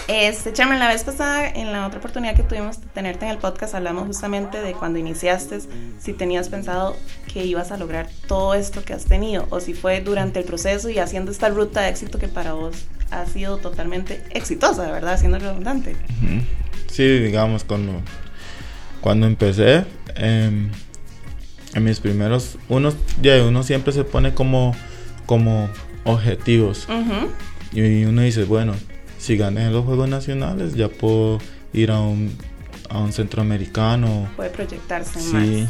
Este, 0.09 0.55
Chairman, 0.55 0.78
la 0.78 0.88
vez 0.88 1.05
pasada, 1.05 1.47
en 1.47 1.71
la 1.71 1.87
otra 1.87 1.99
oportunidad 1.99 2.35
que 2.35 2.43
tuvimos 2.43 2.81
de 2.81 2.87
tenerte 2.87 3.26
en 3.26 3.31
el 3.31 3.37
podcast, 3.37 3.75
hablamos 3.75 4.07
justamente 4.07 4.59
de 4.62 4.73
cuando 4.73 4.99
iniciaste, 4.99 5.61
si 5.99 6.14
tenías 6.14 6.49
pensado 6.49 6.97
que 7.31 7.45
ibas 7.45 7.73
a 7.73 7.76
lograr 7.76 8.09
todo 8.26 8.55
esto 8.55 8.83
que 8.83 8.95
has 8.95 9.05
tenido, 9.05 9.47
o 9.50 9.61
si 9.61 9.75
fue 9.75 10.00
durante 10.00 10.38
el 10.38 10.47
proceso 10.47 10.88
y 10.88 10.99
haciendo 10.99 11.31
esta 11.31 11.50
ruta 11.50 11.83
de 11.83 11.90
éxito 11.90 12.19
que 12.19 12.26
para 12.26 12.55
vos 12.55 12.87
ha 13.10 13.26
sido 13.26 13.58
totalmente 13.58 14.22
exitosa, 14.30 14.90
¿verdad? 14.90 15.18
Siendo 15.18 15.38
redundante. 15.38 15.96
Sí, 16.90 17.06
digamos, 17.18 17.64
cuando, 17.64 18.00
cuando 19.00 19.26
empecé, 19.26 19.84
em, 20.14 20.70
en 21.74 21.84
mis 21.84 22.00
primeros, 22.00 22.58
uno, 22.68 22.92
ya 23.22 23.42
uno 23.44 23.62
siempre 23.62 23.92
se 23.92 24.04
pone 24.04 24.34
como, 24.34 24.74
como 25.26 25.68
objetivos. 26.04 26.86
Y 27.72 28.04
uno 28.04 28.22
dice, 28.22 28.44
bueno, 28.44 28.74
si 29.18 29.36
gané 29.36 29.70
los 29.70 29.84
Juegos 29.84 30.08
Nacionales, 30.08 30.74
ya 30.74 30.88
puedo 30.88 31.38
ir 31.72 31.90
a 31.90 32.00
un, 32.00 32.36
a 32.88 32.98
un 32.98 33.12
centroamericano. 33.12 34.28
Puede 34.36 34.50
proyectarse 34.50 35.20
sí, 35.20 35.68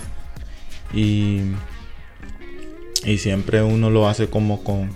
Y, 0.94 1.40
y 3.04 3.18
siempre 3.18 3.62
uno 3.62 3.90
lo 3.90 4.08
hace 4.08 4.28
como 4.28 4.62
con, 4.62 4.90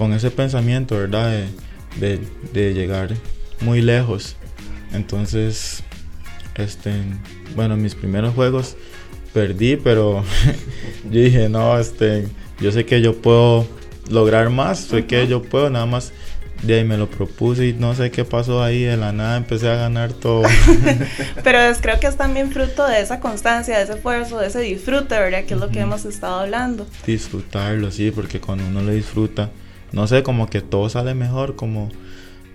con 0.00 0.14
ese 0.14 0.30
pensamiento, 0.30 0.96
¿verdad? 0.96 1.30
De, 2.00 2.18
de, 2.54 2.72
llegar 2.72 3.10
muy 3.60 3.82
lejos. 3.82 4.34
Entonces, 4.94 5.82
este, 6.54 6.90
bueno, 7.54 7.76
mis 7.76 7.94
primeros 7.94 8.34
juegos 8.34 8.78
perdí, 9.34 9.76
pero 9.76 10.24
yo 11.10 11.20
dije, 11.20 11.50
no, 11.50 11.78
este, 11.78 12.28
yo 12.62 12.72
sé 12.72 12.86
que 12.86 13.02
yo 13.02 13.20
puedo 13.20 13.66
lograr 14.08 14.48
más, 14.48 14.78
sé 14.78 15.04
que 15.04 15.26
yo 15.26 15.42
puedo, 15.42 15.68
nada 15.68 15.84
más 15.84 16.14
de 16.62 16.76
ahí 16.76 16.84
me 16.84 16.96
lo 16.96 17.10
propuse 17.10 17.66
y 17.66 17.72
no 17.74 17.94
sé 17.94 18.10
qué 18.10 18.24
pasó 18.24 18.62
ahí, 18.62 18.84
de 18.84 18.96
la 18.96 19.12
nada 19.12 19.36
empecé 19.36 19.68
a 19.68 19.74
ganar 19.74 20.14
todo. 20.14 20.44
Pero 21.44 21.58
creo 21.78 22.00
que 22.00 22.06
es 22.06 22.16
también 22.16 22.50
fruto 22.52 22.86
de 22.86 23.02
esa 23.02 23.20
constancia, 23.20 23.76
de 23.76 23.84
ese 23.84 23.92
esfuerzo, 23.92 24.38
de 24.38 24.46
ese 24.46 24.60
disfrute, 24.60 25.14
¿verdad? 25.18 25.44
Que 25.44 25.52
es 25.52 25.60
lo 25.60 25.68
que 25.68 25.80
hemos 25.80 26.06
estado 26.06 26.40
hablando. 26.40 26.86
Disfrutarlo, 27.06 27.90
sí, 27.90 28.10
porque 28.10 28.40
cuando 28.40 28.64
uno 28.64 28.80
lo 28.80 28.92
disfruta, 28.92 29.50
no 29.92 30.06
sé, 30.06 30.22
como 30.22 30.48
que 30.48 30.60
todo 30.60 30.88
sale 30.88 31.14
mejor, 31.14 31.56
como, 31.56 31.90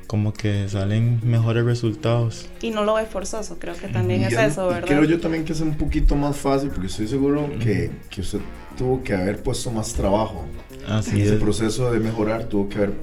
como 0.08 0.34
que 0.34 0.68
salen 0.70 1.20
mejores 1.24 1.66
resultados. 1.66 2.48
Y 2.62 2.72
no 2.72 2.84
lo 2.84 2.96
ve 2.96 3.06
forzoso, 3.06 3.58
creo 3.60 3.76
que 3.76 3.88
también 3.88 4.24
es 4.24 4.34
eso, 4.34 4.68
¿verdad? 4.68 4.88
Creo 4.88 5.04
yo 5.04 5.20
también 5.20 5.46
que 5.46 5.54
es 5.54 5.62
un 5.62 5.76
poquito 5.76 6.16
más 6.16 6.38
fácil, 6.38 6.70
porque 6.70 6.88
estoy 6.88 7.08
seguro 7.08 7.50
que, 7.60 7.92
que 8.10 8.22
usted 8.22 8.40
tuvo 8.78 9.04
que 9.04 9.14
haber 9.14 9.42
puesto 9.42 9.72
más 9.72 9.94
trabajo. 9.94 10.46
Así 10.88 11.22
en 11.22 11.22
ese 11.22 11.36
proceso 11.38 11.92
de 11.92 12.00
mejorar 12.00 12.46
tuvo 12.46 12.70
que 12.70 12.78
haber 12.78 12.94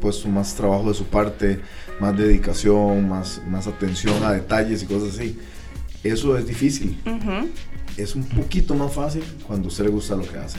puesto 0.00 0.28
más 0.28 0.54
trabajo 0.54 0.88
de 0.88 0.94
su 0.94 1.04
parte, 1.04 1.60
más 2.00 2.16
dedicación, 2.16 3.08
más, 3.08 3.40
más 3.48 3.66
atención 3.66 4.22
a 4.24 4.32
detalles 4.32 4.82
y 4.82 4.86
cosas 4.86 5.14
así. 5.14 5.38
Eso 6.04 6.36
es 6.36 6.46
difícil. 6.46 6.98
Es 7.96 8.14
un 8.14 8.24
poquito 8.24 8.74
más 8.74 8.92
fácil 8.92 9.24
cuando 9.46 9.66
a 9.66 9.68
usted 9.68 9.84
le 9.84 9.90
gusta 9.90 10.14
lo 10.14 10.22
que 10.22 10.38
hace. 10.38 10.58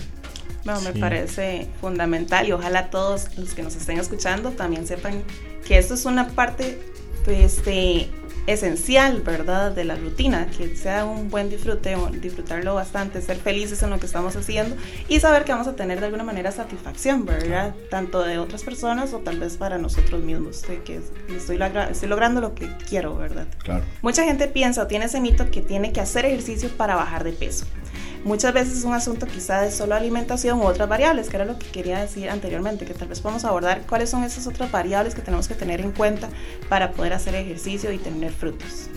Bueno, 0.68 0.82
me 0.82 1.00
parece 1.00 1.70
fundamental 1.80 2.46
y 2.46 2.52
ojalá 2.52 2.90
todos 2.90 3.38
los 3.38 3.54
que 3.54 3.64
nos 3.64 3.74
estén 3.78 4.00
escuchando 4.00 4.52
también 4.52 4.86
sepan 4.86 5.24
que 5.66 5.78
esto 5.78 5.94
es 5.94 6.04
una 6.04 6.28
parte 6.28 6.78
pues, 7.24 7.64
de 7.64 8.10
esencial, 8.48 9.22
¿verdad? 9.22 9.72
De 9.72 9.86
la 9.86 9.96
rutina, 9.96 10.48
que 10.48 10.76
sea 10.76 11.06
un 11.06 11.30
buen 11.30 11.50
disfrute, 11.50 11.96
disfrutarlo 12.22 12.76
bastante, 12.76 13.22
ser 13.22 13.38
felices 13.38 13.82
en 13.82 13.92
lo 13.92 14.00
que 14.00 14.08
estamos 14.08 14.36
haciendo 14.36 14.76
y 15.08 15.22
saber 15.22 15.46
que 15.46 15.54
vamos 15.54 15.68
a 15.68 15.78
tener 15.78 16.02
de 16.02 16.08
alguna 16.08 16.26
manera 16.26 16.52
satisfacción, 16.52 17.26
¿verdad? 17.26 17.74
Tanto 17.90 18.24
de 18.24 18.38
otras 18.38 18.64
personas 18.64 19.14
o 19.14 19.20
tal 19.20 19.40
vez 19.40 19.56
para 19.56 19.78
nosotros 19.78 20.22
mismos, 20.22 20.64
de 20.64 20.84
que 20.84 21.00
estoy, 21.34 21.60
estoy 21.92 22.10
logrando 22.10 22.42
lo 22.42 22.56
que 22.56 22.70
quiero, 22.90 23.16
¿verdad? 23.16 23.48
Claro. 23.64 23.86
Mucha 24.02 24.26
gente 24.26 24.50
piensa 24.50 24.84
o 24.84 24.88
tiene 24.88 25.06
ese 25.06 25.22
mito 25.22 25.50
que 25.50 25.62
tiene 25.62 25.94
que 25.94 26.02
hacer 26.02 26.26
ejercicio 26.26 26.70
para 26.76 26.96
bajar 26.96 27.24
de 27.24 27.32
peso. 27.32 27.66
Muchas 28.28 28.54
veces 28.54 28.80
es 28.80 28.84
un 28.84 28.94
asunto 28.94 29.26
quizá 29.26 29.62
de 29.62 29.72
solo 29.72 29.96
alimentación 29.96 30.60
u 30.60 30.64
otras 30.64 30.90
variables, 30.90 31.30
que 31.30 31.38
era 31.38 31.46
lo 31.46 31.58
que 31.58 31.68
quería 31.68 32.00
decir 32.00 32.30
anteriormente, 32.30 32.84
que 32.84 32.94
tal 32.94 33.08
vez 33.08 33.22
podemos 33.22 33.46
abordar 33.46 33.84
cuáles 33.88 34.10
son 34.10 34.26
esas 34.26 34.46
otras 34.48 34.70
variables 34.70 35.16
que 35.16 35.22
tenemos 35.22 35.48
que 35.48 35.56
tener 35.56 35.80
en 35.80 35.94
cuenta 35.94 36.28
para 36.68 36.92
poder 36.92 37.14
hacer 37.14 37.36
ejercicio 37.36 37.90
y 37.90 37.98
tener 37.98 38.34
frutos. 38.34 38.90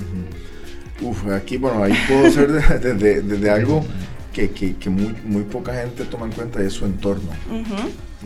Uf, 1.00 1.28
aquí, 1.28 1.58
bueno, 1.58 1.84
ahí 1.84 1.96
puedo 2.08 2.28
ser 2.28 2.50
desde 2.50 3.22
de, 3.22 3.50
algo 3.50 3.84
que, 4.32 4.50
que, 4.50 4.76
que 4.76 4.90
muy, 4.90 5.14
muy, 5.24 5.42
poca 5.42 5.74
gente 5.74 6.04
toma 6.04 6.26
en 6.26 6.32
cuenta, 6.32 6.62
es 6.62 6.72
su 6.72 6.84
entorno. 6.84 7.30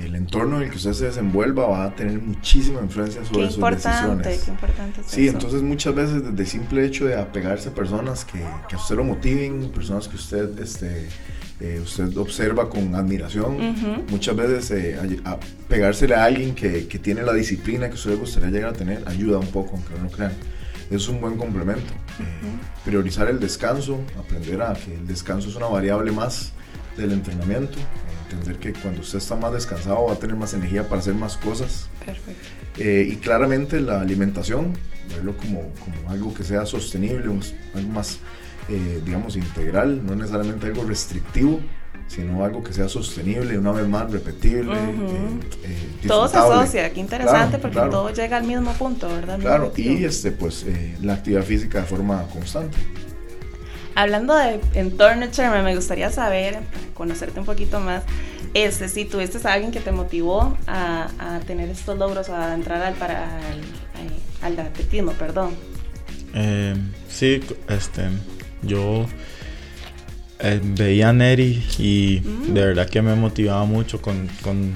El 0.02 0.16
entorno 0.16 0.56
en 0.56 0.64
el 0.64 0.70
que 0.70 0.76
usted 0.76 0.92
se 0.92 1.04
desenvuelva 1.06 1.68
va 1.68 1.84
a 1.84 1.94
tener 1.94 2.20
muchísima 2.20 2.80
influencia 2.80 3.24
sobre 3.24 3.50
sus 3.50 3.62
decisiones. 3.62 4.42
Qué 4.42 4.50
importante 4.50 5.00
sí, 5.06 5.28
entonces 5.28 5.62
muchas 5.62 5.94
veces 5.94 6.24
desde 6.24 6.42
el 6.42 6.48
simple 6.48 6.84
hecho 6.84 7.06
de 7.06 7.14
apegarse 7.14 7.68
a 7.68 7.74
personas 7.74 8.24
que, 8.24 8.40
que 8.68 8.74
a 8.74 8.78
usted 8.78 8.96
lo 8.96 9.04
motiven, 9.04 9.70
personas 9.70 10.08
que 10.08 10.16
usted, 10.16 10.58
este, 10.58 11.08
eh, 11.60 11.80
usted 11.80 12.16
observa 12.16 12.68
con 12.68 12.94
admiración, 12.96 13.56
muchas 14.10 14.34
veces 14.34 14.70
eh, 14.72 15.20
a, 15.24 15.38
pegársele 15.68 16.16
a 16.16 16.24
alguien 16.24 16.56
que, 16.56 16.88
que, 16.88 16.98
tiene 16.98 17.22
la 17.22 17.32
disciplina 17.32 17.88
que 17.88 17.94
usted 17.94 18.10
le 18.10 18.16
gustaría 18.16 18.50
llegar 18.50 18.70
a 18.70 18.72
tener 18.72 19.04
ayuda 19.06 19.38
un 19.38 19.46
poco, 19.46 19.76
aunque 19.76 19.94
no 19.94 20.04
lo 20.04 20.10
crean. 20.10 20.32
Es 20.90 21.08
un 21.08 21.20
buen 21.20 21.36
complemento. 21.36 21.92
Priorizar 22.84 23.28
el 23.28 23.40
descanso, 23.40 24.00
aprender 24.18 24.62
a 24.62 24.74
que 24.74 24.94
el 24.94 25.06
descanso 25.06 25.48
es 25.48 25.56
una 25.56 25.66
variable 25.66 26.12
más 26.12 26.52
del 26.96 27.12
entrenamiento 27.12 27.78
entender 28.34 28.58
que 28.58 28.72
cuando 28.80 29.00
usted 29.00 29.18
está 29.18 29.36
más 29.36 29.52
descansado 29.52 30.06
va 30.06 30.14
a 30.14 30.16
tener 30.16 30.36
más 30.36 30.54
energía 30.54 30.88
para 30.88 31.00
hacer 31.00 31.14
más 31.14 31.36
cosas. 31.36 31.88
Perfecto. 32.04 32.48
Eh, 32.78 33.08
y 33.10 33.16
claramente 33.16 33.80
la 33.80 34.00
alimentación, 34.00 34.72
verlo 35.14 35.36
como, 35.36 35.72
como 35.74 36.10
algo 36.10 36.34
que 36.34 36.42
sea 36.42 36.66
sostenible, 36.66 37.24
algo 37.74 37.88
más, 37.90 38.18
eh, 38.68 39.00
digamos, 39.04 39.36
integral, 39.36 40.04
no 40.04 40.14
necesariamente 40.14 40.66
algo 40.66 40.84
restrictivo, 40.84 41.60
sino 42.06 42.44
algo 42.44 42.62
que 42.62 42.72
sea 42.72 42.88
sostenible, 42.88 43.58
una 43.58 43.72
vez 43.72 43.86
más 43.88 44.10
repetible. 44.10 44.74
Eh, 44.74 46.06
todo 46.06 46.28
se 46.28 46.36
asocia, 46.36 46.92
qué 46.92 47.00
interesante, 47.00 47.58
porque 47.58 47.76
todo 47.76 48.10
llega 48.10 48.36
al 48.36 48.44
mismo 48.44 48.72
punto, 48.74 49.08
¿verdad? 49.08 49.38
Claro, 49.38 49.72
y 49.76 50.04
este, 50.04 50.30
pues, 50.30 50.66
la 51.02 51.14
actividad 51.14 51.42
física 51.42 51.80
de 51.80 51.86
forma 51.86 52.22
constante. 52.32 52.76
Hablando 53.96 54.34
de 54.34 54.60
entorno, 54.74 55.26
Chairman, 55.30 55.64
me 55.64 55.74
gustaría 55.76 56.10
saber, 56.10 56.58
conocerte 56.94 57.38
un 57.38 57.46
poquito 57.46 57.78
más, 57.78 58.02
este, 58.52 58.88
si 58.88 59.04
tuviste 59.04 59.38
a 59.46 59.52
alguien 59.52 59.70
que 59.70 59.80
te 59.80 59.92
motivó 59.92 60.56
a, 60.66 61.40
tener 61.46 61.68
estos 61.68 61.98
logros, 61.98 62.28
a 62.28 62.54
entrar 62.54 62.82
al, 62.82 62.94
para, 62.94 63.40
al, 64.42 64.58
atletismo, 64.58 65.12
perdón. 65.12 65.50
Eh, 66.34 66.74
sí, 67.08 67.40
este, 67.68 68.08
yo 68.62 69.06
eh, 70.40 70.60
veía 70.62 71.10
a 71.10 71.12
Neri 71.12 71.62
y 71.78 72.22
mm. 72.24 72.54
de 72.54 72.66
verdad 72.66 72.88
que 72.88 73.02
me 73.02 73.14
motivaba 73.14 73.64
mucho 73.64 74.00
con, 74.00 74.28
con, 74.42 74.72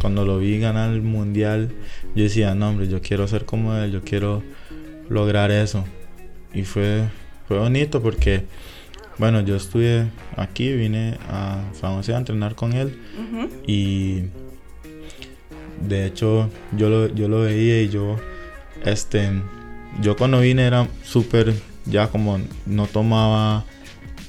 cuando 0.00 0.24
lo 0.24 0.38
vi 0.38 0.58
ganar 0.58 0.90
el 0.92 1.02
mundial. 1.02 1.70
Yo 2.14 2.24
decía, 2.24 2.54
no, 2.54 2.70
hombre, 2.70 2.88
yo 2.88 3.00
quiero 3.00 3.28
ser 3.28 3.44
como 3.44 3.74
él, 3.76 3.92
yo 3.92 4.02
quiero 4.02 4.42
lograr 5.08 5.50
eso. 5.50 5.84
Y 6.52 6.62
fue 6.62 7.04
fue 7.50 7.58
bonito 7.58 8.00
porque, 8.00 8.44
bueno, 9.18 9.40
yo 9.40 9.56
estuve 9.56 10.06
aquí, 10.36 10.72
vine 10.72 11.18
a 11.28 11.64
San 11.72 11.96
José 11.96 12.14
a 12.14 12.18
entrenar 12.18 12.54
con 12.54 12.74
él 12.74 12.96
y 13.66 14.22
de 15.80 16.06
hecho 16.06 16.48
yo 16.76 16.88
lo, 16.88 17.08
yo 17.08 17.26
lo 17.26 17.40
veía 17.40 17.82
y 17.82 17.88
yo, 17.88 18.18
este, 18.84 19.32
yo 20.00 20.14
cuando 20.14 20.38
vine 20.38 20.64
era 20.64 20.86
súper, 21.02 21.52
ya 21.86 22.06
como 22.06 22.38
no 22.66 22.86
tomaba 22.86 23.64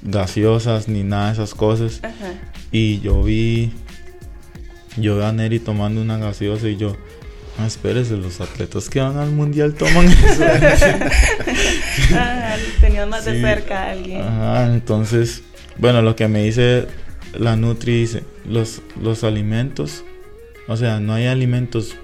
gaseosas 0.02 0.88
ni 0.88 1.04
nada 1.04 1.28
de 1.28 1.34
esas 1.34 1.54
cosas 1.54 2.02
y 2.72 3.00
yo 3.02 3.24
vi, 3.24 3.72
yo 4.98 5.18
vi 5.18 5.24
a 5.24 5.32
Neri 5.32 5.60
tomando 5.60 6.02
una 6.02 6.18
gaseosa 6.18 6.68
y 6.70 6.78
yo, 6.78 6.96
Ah, 7.60 7.68
espérese, 7.68 8.16
los 8.16 8.40
atletas 8.40 8.90
que 8.90 9.02
van 9.02 9.18
al 9.18 9.32
mundial 9.32 9.74
toman 9.74 10.08
eso. 10.10 10.46
ah, 12.16 12.56
tenían 12.80 13.10
más 13.10 13.26
de 13.26 13.40
cerca 13.42 13.84
a 13.84 13.92
alguien. 13.92 14.22
Ajá, 14.22 14.74
entonces, 14.74 15.44
bueno, 15.78 16.02
lo 16.02 16.16
que 16.16 16.28
me 16.28 16.44
dice 16.44 16.88
la 17.38 17.56
Nutri 17.56 18.00
dice, 18.00 18.24
los, 18.46 18.82
los 19.02 19.24
alimentos, 19.24 20.04
o 20.68 20.78
sea, 20.78 21.00
no 21.00 21.14
hay 21.14 21.28
alimentos 21.28 21.96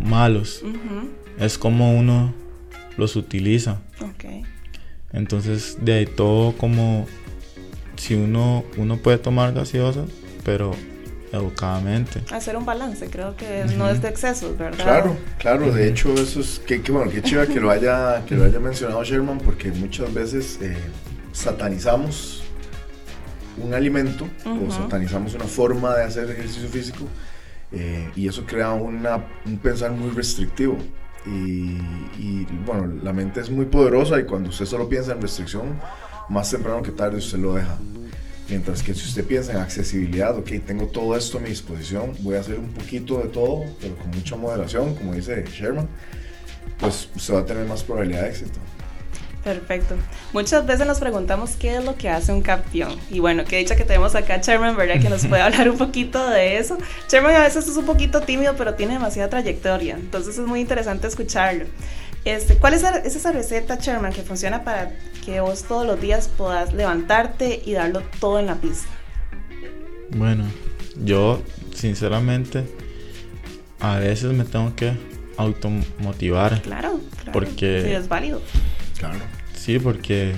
malos. 0.00 0.62
Es 1.38 1.58
como 1.58 1.96
uno 1.98 2.32
los 2.96 3.16
utiliza. 3.16 3.80
Okay. 4.14 4.44
Entonces, 5.12 5.78
de 5.80 5.92
ahí 5.94 6.06
todo 6.06 6.52
como 6.52 7.06
si 8.02 8.14
uno 8.14 8.64
uno 8.78 8.96
puede 8.96 9.18
tomar 9.18 9.52
gaseosa, 9.54 10.06
pero 10.44 10.72
educadamente. 11.30 12.20
Hacer 12.32 12.56
un 12.56 12.66
balance, 12.66 13.08
creo 13.08 13.36
que 13.36 13.64
no 13.76 13.88
es 13.88 14.02
de 14.02 14.08
excesos, 14.08 14.58
¿verdad? 14.58 14.82
Claro, 14.82 15.16
claro, 15.38 15.72
de 15.72 15.88
hecho 15.88 16.12
eso 16.14 16.40
es, 16.40 16.58
que, 16.58 16.78
bueno, 16.90 17.10
qué 17.12 17.22
chiva 17.22 17.46
que 17.46 17.60
lo 17.60 17.70
haya, 17.70 18.24
que 18.26 18.34
lo 18.34 18.44
haya 18.44 18.58
mencionado 18.58 19.04
Sherman, 19.04 19.38
porque 19.38 19.70
muchas 19.70 20.12
veces 20.12 20.58
eh, 20.60 20.76
satanizamos 21.30 22.42
un 23.62 23.72
alimento 23.72 24.26
o 24.44 24.70
satanizamos 24.72 25.34
una 25.34 25.44
forma 25.44 25.94
de 25.94 26.02
hacer 26.02 26.28
ejercicio 26.28 26.68
físico 26.68 27.06
eh, 27.70 28.10
y 28.16 28.26
eso 28.26 28.44
crea 28.44 28.72
una, 28.72 29.24
un 29.46 29.58
pensar 29.58 29.92
muy 29.92 30.10
restrictivo. 30.10 30.76
Y, 31.24 31.78
y, 32.18 32.48
bueno, 32.66 33.00
la 33.00 33.12
mente 33.12 33.40
es 33.40 33.48
muy 33.48 33.66
poderosa 33.66 34.18
y 34.18 34.24
cuando 34.24 34.48
usted 34.48 34.66
solo 34.66 34.88
piensa 34.88 35.12
en 35.12 35.22
restricción, 35.22 35.78
más 36.28 36.50
temprano 36.50 36.82
que 36.82 36.90
tarde 36.90 37.18
usted 37.18 37.38
lo 37.38 37.54
deja. 37.54 37.78
Mientras 38.48 38.82
que 38.82 38.92
si 38.94 39.06
usted 39.06 39.24
piensa 39.24 39.52
en 39.52 39.58
accesibilidad, 39.58 40.36
ok, 40.36 40.50
tengo 40.66 40.86
todo 40.86 41.16
esto 41.16 41.38
a 41.38 41.40
mi 41.40 41.48
disposición, 41.48 42.12
voy 42.20 42.36
a 42.36 42.40
hacer 42.40 42.58
un 42.58 42.72
poquito 42.72 43.18
de 43.18 43.28
todo, 43.28 43.64
pero 43.80 43.96
con 43.96 44.10
mucha 44.10 44.36
moderación, 44.36 44.94
como 44.94 45.14
dice 45.14 45.44
Sherman, 45.44 45.88
pues 46.78 47.08
usted 47.16 47.34
va 47.34 47.40
a 47.40 47.46
tener 47.46 47.66
más 47.66 47.82
probabilidad 47.82 48.22
de 48.22 48.28
éxito. 48.28 48.58
Perfecto. 49.44 49.96
Muchas 50.32 50.64
veces 50.66 50.86
nos 50.86 51.00
preguntamos 51.00 51.56
qué 51.56 51.76
es 51.76 51.84
lo 51.84 51.96
que 51.96 52.08
hace 52.08 52.32
un 52.32 52.42
campeón. 52.42 52.96
Y 53.10 53.18
bueno, 53.18 53.44
qué 53.44 53.56
dicha 53.56 53.74
que 53.74 53.84
tenemos 53.84 54.14
acá 54.14 54.34
a 54.34 54.38
Sherman, 54.38 54.76
¿verdad? 54.76 55.00
Que 55.00 55.08
nos 55.08 55.26
puede 55.26 55.42
hablar 55.42 55.68
un 55.68 55.78
poquito 55.78 56.28
de 56.28 56.58
eso. 56.58 56.78
Sherman 57.08 57.34
a 57.34 57.40
veces 57.40 57.66
es 57.66 57.76
un 57.76 57.84
poquito 57.84 58.20
tímido, 58.20 58.54
pero 58.56 58.74
tiene 58.74 58.94
demasiada 58.94 59.28
trayectoria. 59.28 59.96
Entonces 59.96 60.38
es 60.38 60.46
muy 60.46 60.60
interesante 60.60 61.08
escucharlo. 61.08 61.64
Este, 62.24 62.56
¿Cuál 62.56 62.74
es, 62.74 62.84
esa 62.84 63.32
receta, 63.32 63.76
Sherman, 63.76 64.12
que 64.12 64.22
funciona 64.22 64.62
para 64.62 64.92
que 65.24 65.40
vos 65.40 65.64
todos 65.64 65.86
los 65.86 66.00
días 66.00 66.28
puedas 66.28 66.72
levantarte 66.72 67.62
y 67.64 67.72
darlo 67.72 68.02
todo 68.20 68.38
en 68.38 68.46
la 68.46 68.54
pista? 68.56 68.88
Bueno, 70.10 70.44
yo 71.04 71.42
sinceramente 71.74 72.64
a 73.80 73.98
veces 73.98 74.32
me 74.32 74.44
tengo 74.44 74.74
que 74.76 74.92
automotivar. 75.36 76.62
Claro, 76.62 77.00
claro. 77.16 77.32
Porque 77.32 77.82
sí, 77.84 77.92
es 77.92 78.08
válido. 78.08 78.40
Claro. 78.98 79.18
Sí, 79.56 79.80
porque 79.80 80.34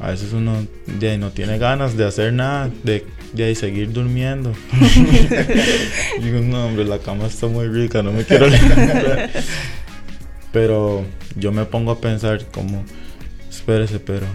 a 0.00 0.10
veces 0.10 0.32
uno 0.32 0.66
de 0.86 1.18
no 1.18 1.30
tiene 1.30 1.58
ganas 1.58 1.96
de 1.96 2.06
hacer 2.06 2.32
nada, 2.32 2.70
de, 2.82 3.06
de 3.34 3.54
seguir 3.54 3.92
durmiendo. 3.92 4.52
Digo, 6.20 6.40
no, 6.40 6.66
hombre, 6.66 6.84
la 6.84 6.98
cama 6.98 7.26
está 7.26 7.46
muy 7.46 7.68
rica, 7.68 8.02
no 8.02 8.10
me 8.10 8.24
quiero 8.24 8.48
levantar. 8.48 9.30
Pero 10.52 11.04
yo 11.36 11.52
me 11.52 11.64
pongo 11.64 11.92
a 11.92 12.00
pensar 12.00 12.44
como, 12.46 12.84
espérese, 13.48 14.00
pero 14.00 14.26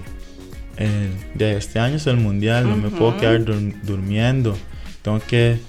eh, 0.78 1.12
de 1.34 1.58
este 1.58 1.80
año 1.80 1.96
es 1.96 2.08
el 2.08 2.18
mundial, 2.18 2.70
no 2.70 2.78
me 2.78 2.90
puedo 2.90 3.18
quedar 3.18 3.44
durmiendo. 3.44 4.58
Tengo 5.02 5.20
que 5.20 5.60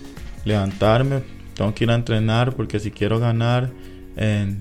levantarme, 0.45 1.23
tengo 1.55 1.75
que 1.75 1.85
ir 1.85 1.91
a 1.91 1.95
entrenar 1.95 2.55
porque 2.55 2.79
si 2.81 2.91
quiero 2.91 3.19
ganar, 3.19 3.71
eh, 4.17 4.57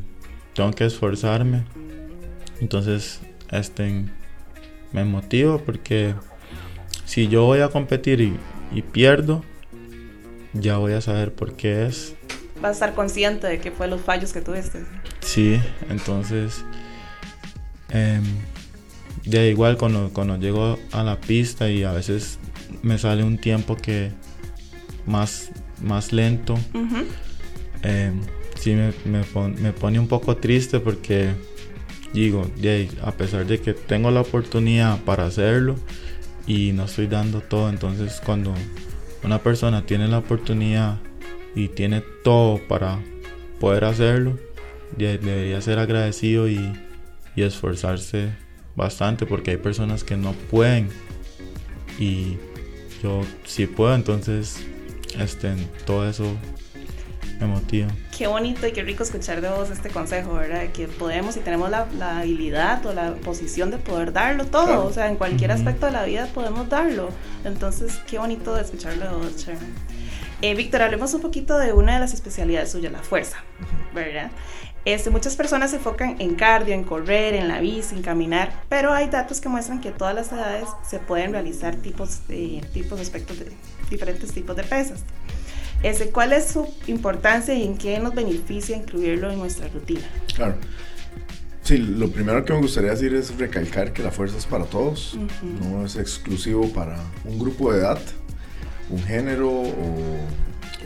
tengo 0.53 0.71
que 0.71 0.85
esforzarme. 0.85 1.63
Entonces, 2.61 3.21
este, 3.51 4.05
me 4.91 5.03
motivo 5.03 5.59
porque 5.59 6.15
si 7.05 7.27
yo 7.27 7.45
voy 7.45 7.59
a 7.59 7.69
competir 7.69 8.21
y, 8.21 8.37
y 8.73 8.81
pierdo, 8.81 9.43
ya 10.53 10.77
voy 10.77 10.93
a 10.93 11.01
saber 11.01 11.33
por 11.33 11.55
qué 11.55 11.85
es. 11.85 12.15
Vas 12.61 12.69
a 12.69 12.71
estar 12.71 12.93
consciente 12.95 13.47
de 13.47 13.59
que 13.59 13.71
fue 13.71 13.87
los 13.87 14.01
fallos 14.01 14.31
que 14.31 14.41
tuviste. 14.41 14.83
Sí, 15.25 15.59
entonces, 15.89 16.63
eh, 17.89 18.21
igual 19.25 19.75
cuando, 19.75 20.11
cuando 20.13 20.37
llego 20.37 20.77
a 20.91 21.03
la 21.03 21.19
pista 21.19 21.69
y 21.69 21.83
a 21.83 21.91
veces 21.91 22.39
me 22.83 22.99
sale 22.99 23.23
un 23.23 23.39
tiempo 23.39 23.75
que 23.75 24.11
más, 25.07 25.49
más 25.81 26.13
lento, 26.13 26.53
uh 26.53 26.77
-huh. 26.77 27.05
eh, 27.81 28.11
sí 28.55 28.75
me, 28.75 28.93
me, 29.03 29.23
pon, 29.23 29.55
me, 29.61 29.73
pone 29.73 29.99
un 29.99 30.07
poco 30.07 30.37
triste 30.37 30.79
porque 30.79 31.31
digo, 32.13 32.49
yeah, 32.61 32.87
a 33.01 33.11
pesar 33.11 33.47
de 33.47 33.59
que 33.59 33.73
tengo 33.73 34.11
la 34.11 34.21
oportunidad 34.21 35.01
para 35.01 35.25
hacerlo 35.25 35.75
y 36.45 36.71
no 36.71 36.85
estoy 36.85 37.07
dando 37.07 37.41
todo, 37.41 37.69
entonces 37.69 38.21
cuando 38.23 38.53
una 39.23 39.39
persona 39.39 39.87
tiene 39.87 40.07
la 40.07 40.19
oportunidad 40.19 40.99
y 41.55 41.67
tiene 41.69 42.03
todo 42.23 42.59
para 42.67 42.99
poder 43.59 43.85
hacerlo, 43.85 44.37
debería 44.97 45.61
ser 45.61 45.79
agradecido 45.79 46.47
y, 46.47 46.73
y, 47.35 47.43
esforzarse 47.43 48.29
bastante 48.75 49.25
porque 49.25 49.51
hay 49.51 49.57
personas 49.57 50.03
que 50.03 50.17
no 50.17 50.33
pueden 50.33 50.89
y 51.99 52.37
yo 53.01 53.21
sí 53.45 53.67
puedo, 53.67 53.95
entonces 53.95 54.65
este, 55.19 55.53
todo 55.85 56.09
eso 56.09 56.25
me 57.39 57.47
motiva. 57.47 57.87
Qué 58.17 58.27
bonito 58.27 58.65
y 58.65 58.71
qué 58.71 58.83
rico 58.83 59.03
escuchar 59.03 59.41
de 59.41 59.49
vos 59.49 59.69
este 59.69 59.89
consejo, 59.89 60.33
¿verdad? 60.33 60.69
Que 60.71 60.87
podemos 60.87 61.35
y 61.35 61.41
tenemos 61.41 61.69
la, 61.69 61.85
la 61.97 62.19
habilidad 62.19 62.85
o 62.85 62.93
la 62.93 63.13
posición 63.15 63.71
de 63.71 63.77
poder 63.77 64.13
darlo 64.13 64.45
todo, 64.45 64.65
claro. 64.65 64.85
o 64.85 64.93
sea, 64.93 65.09
en 65.09 65.17
cualquier 65.17 65.49
uh 65.51 65.53
-huh. 65.53 65.57
aspecto 65.57 65.85
de 65.85 65.91
la 65.91 66.05
vida 66.05 66.27
podemos 66.33 66.69
darlo. 66.69 67.09
Entonces, 67.43 67.99
qué 68.07 68.17
bonito 68.17 68.55
de 68.55 68.61
escucharlo 68.61 69.05
de 69.05 69.15
vos, 69.15 69.37
Sharon. 69.37 69.73
Eh, 70.41 70.53
Víctor, 70.55 70.81
hablemos 70.81 71.13
un 71.13 71.21
poquito 71.21 71.57
de 71.57 71.73
una 71.73 71.95
de 71.95 71.99
las 71.99 72.13
especialidades 72.13 72.71
suyas, 72.71 72.91
la 72.91 72.99
fuerza, 72.99 73.37
¿verdad? 73.93 74.31
Este, 74.85 75.09
muchas 75.09 75.35
personas 75.35 75.71
se 75.71 75.77
enfocan 75.77 76.15
en 76.19 76.35
cardio, 76.35 76.75
en 76.75 76.83
correr, 76.83 77.33
en 77.33 77.47
la 77.47 77.59
bici, 77.59 77.95
en 77.95 78.03
caminar, 78.03 78.63
pero 78.69 78.93
hay 78.93 79.09
datos 79.09 79.41
que 79.41 79.49
muestran 79.49 79.81
que 79.81 79.91
todas 79.91 80.13
las 80.13 80.31
edades 80.31 80.67
se 80.87 80.99
pueden 80.99 81.31
realizar 81.31 81.75
tipos 81.75 82.27
de, 82.27 82.63
tipos, 82.71 82.99
aspectos 82.99 83.39
de 83.39 83.51
diferentes 83.89 84.31
tipos 84.31 84.55
de 84.55 84.63
pesas. 84.63 85.03
Este, 85.81 86.09
¿Cuál 86.09 86.33
es 86.33 86.47
su 86.49 86.71
importancia 86.85 87.55
y 87.55 87.63
en 87.63 87.77
qué 87.77 87.97
nos 87.97 88.13
beneficia 88.13 88.77
incluirlo 88.77 89.31
en 89.31 89.39
nuestra 89.39 89.67
rutina? 89.69 90.07
Claro. 90.35 90.55
Sí, 91.63 91.77
lo 91.77 92.11
primero 92.11 92.45
que 92.45 92.53
me 92.53 92.59
gustaría 92.59 92.91
decir 92.91 93.15
es 93.15 93.35
recalcar 93.39 93.91
que 93.91 94.03
la 94.03 94.11
fuerza 94.11 94.37
es 94.37 94.45
para 94.45 94.65
todos, 94.65 95.15
uh 95.15 95.21
-huh. 95.21 95.59
no 95.61 95.83
es 95.83 95.95
exclusivo 95.95 96.69
para 96.69 96.99
un 97.23 97.39
grupo 97.39 97.73
de 97.73 97.79
edad, 97.79 97.99
un 98.91 99.01
género 99.01 99.49
o 99.49 100.19